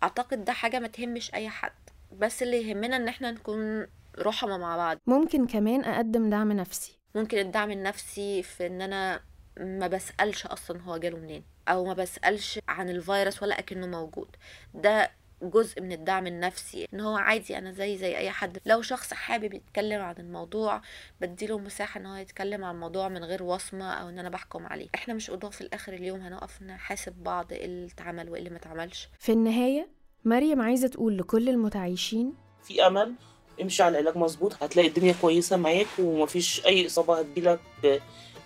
أعتقد 0.04 0.46
ده 0.46 0.54
حاجة 0.54 0.80
ما 0.80 0.88
تهمش 0.88 1.34
أي 1.34 1.50
حد. 1.50 1.72
بس 2.12 2.44
اللي 2.44 2.70
يهمنا 2.70 2.96
إن 2.96 3.08
إحنا 3.08 3.32
نكون 3.32 3.88
رحمة 4.20 4.58
مع 4.58 4.78
بعض. 4.78 4.98
ممكن 5.08 5.48
كمان 5.48 5.84
أقدم 5.84 6.30
دعم 6.30 6.52
نفسي. 6.52 7.00
ممكن 7.16 7.38
الدعم 7.38 7.72
النفسي 7.72 8.44
في 8.44 8.68
إن 8.68 8.82
أنا 8.82 9.22
ما 9.58 9.88
بسألش 9.88 10.46
أصلا 10.46 10.82
هو 10.82 10.98
جاله 10.98 11.18
منين 11.18 11.44
أو 11.70 11.86
ما 11.86 11.94
بسألش 11.94 12.60
عن 12.68 12.90
الفيروس 12.90 13.44
ولا 13.44 13.60
أكنه 13.60 13.88
موجود. 13.88 14.36
ده 14.74 15.12
جزء 15.42 15.82
من 15.82 15.92
الدعم 15.92 16.28
النفسي 16.28 16.88
إن 16.94 17.00
هو 17.00 17.16
عادي 17.16 17.58
أنا 17.58 17.72
زي 17.72 17.98
زي 17.98 18.18
أي 18.18 18.30
حد. 18.30 18.58
لو 18.66 18.82
شخص 18.82 19.14
حابب 19.14 19.54
يتكلم 19.54 20.02
عن 20.02 20.16
الموضوع 20.20 20.82
بديله 21.22 21.58
مساحة 21.60 22.00
إن 22.00 22.06
هو 22.06 22.16
يتكلم 22.16 22.64
عن 22.64 22.76
الموضوع 22.76 23.08
من 23.10 23.24
غير 23.24 23.44
وصمة 23.44 23.92
أو 23.94 24.10
إن 24.10 24.20
أنا 24.20 24.30
بحكم 24.30 24.66
عليه. 24.66 24.88
إحنا 24.96 25.14
مش 25.14 25.32
قضاة 25.32 25.50
في 25.50 25.62
الآخر 25.62 25.94
اليوم 25.94 26.20
هنقف 26.20 26.62
نحاسب 26.62 27.14
بعض 27.24 27.54
إيه 27.54 27.66
اللي 27.66 27.88
اتعمل 27.88 28.30
وإيه 28.30 28.40
اللي 28.40 28.50
ما 28.50 28.58
اتعملش. 28.58 29.10
في 29.20 29.32
النهاية 29.32 29.88
مريم 30.26 30.62
عايزة 30.62 30.88
تقول 30.88 31.18
لكل 31.18 31.50
المتعايشين 31.50 32.34
في 32.64 32.88
أمل 32.88 33.14
امشي 33.62 33.84
على 33.84 34.00
العلاج 34.00 34.18
مظبوط 34.18 34.64
هتلاقي 34.64 34.88
الدنيا 34.88 35.16
كويسة 35.22 35.58
معاك 35.58 35.88
ومفيش 36.00 36.66
أي 36.66 36.86
إصابة 36.86 37.20
هتجيلك 37.20 37.60
من 37.84 38.00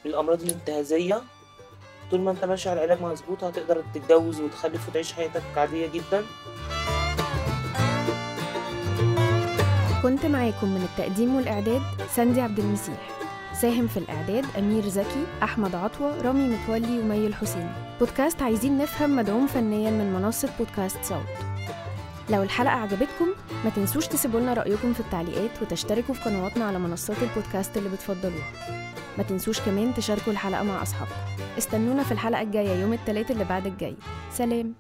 الامراض 0.06 0.42
الانتهازية. 0.42 1.22
طول 2.12 2.22
ما 2.22 2.32
انت 2.32 2.46
ماشي 2.46 2.70
على 2.70 2.86
العلاج 2.86 3.04
مظبوط 3.04 3.44
هتقدر 3.44 3.84
تتجوز 3.94 4.40
وتخلف 4.42 4.90
وتعيش 4.90 5.14
حياتك 5.14 5.42
عادية 5.58 5.88
جدا. 5.88 6.24
كنت 10.04 10.26
معاكم 10.26 10.68
من 10.68 10.82
التقديم 10.82 11.36
والإعداد 11.36 11.82
ساندي 12.10 12.42
عبد 12.42 12.60
المسيح. 12.60 13.10
ساهم 13.62 13.88
في 13.88 13.98
الإعداد 13.98 14.46
أمير 14.58 14.88
زكي 14.88 15.26
أحمد 15.44 15.76
عطوة 15.76 16.22
رامي 16.22 16.58
متولي 16.58 17.00
ومي 17.00 17.28
الحسيني. 17.28 17.72
بودكاست 18.00 18.42
عايزين 18.42 18.78
نفهم 18.78 19.16
مدعوم 19.16 19.48
فنيا 19.48 19.92
من 19.92 20.14
منصة 20.14 20.50
بودكاست 20.60 21.04
صوت. 21.04 21.51
لو 22.32 22.44
الحلقة 22.44 22.74
عجبتكم 22.74 23.28
ما 23.64 23.70
تنسوش 23.70 24.08
تسيبوا 24.08 24.40
لنا 24.40 24.54
رأيكم 24.54 24.94
في 24.94 25.00
التعليقات 25.00 25.62
وتشتركوا 25.62 26.16
في 26.16 26.22
قنواتنا 26.22 26.66
على 26.66 26.80
منصات 26.80 27.18
البودكاست 27.24 27.78
اللي 27.78 27.90
بتفضلوها. 27.90 28.52
ما 29.18 29.24
تنسوش 29.24 29.60
كمان 29.60 29.94
تشاركوا 29.94 30.34
الحلقة 30.34 30.64
مع 30.64 30.82
أصحابكم. 30.82 31.16
استنونا 31.58 32.04
في 32.04 32.12
الحلقة 32.12 32.42
الجاية 32.42 32.82
يوم 32.82 32.94
الثلاث 32.94 33.32
اللي 33.32 33.44
بعد 33.44 33.66
الجاي. 33.68 33.96
سلام. 34.32 34.74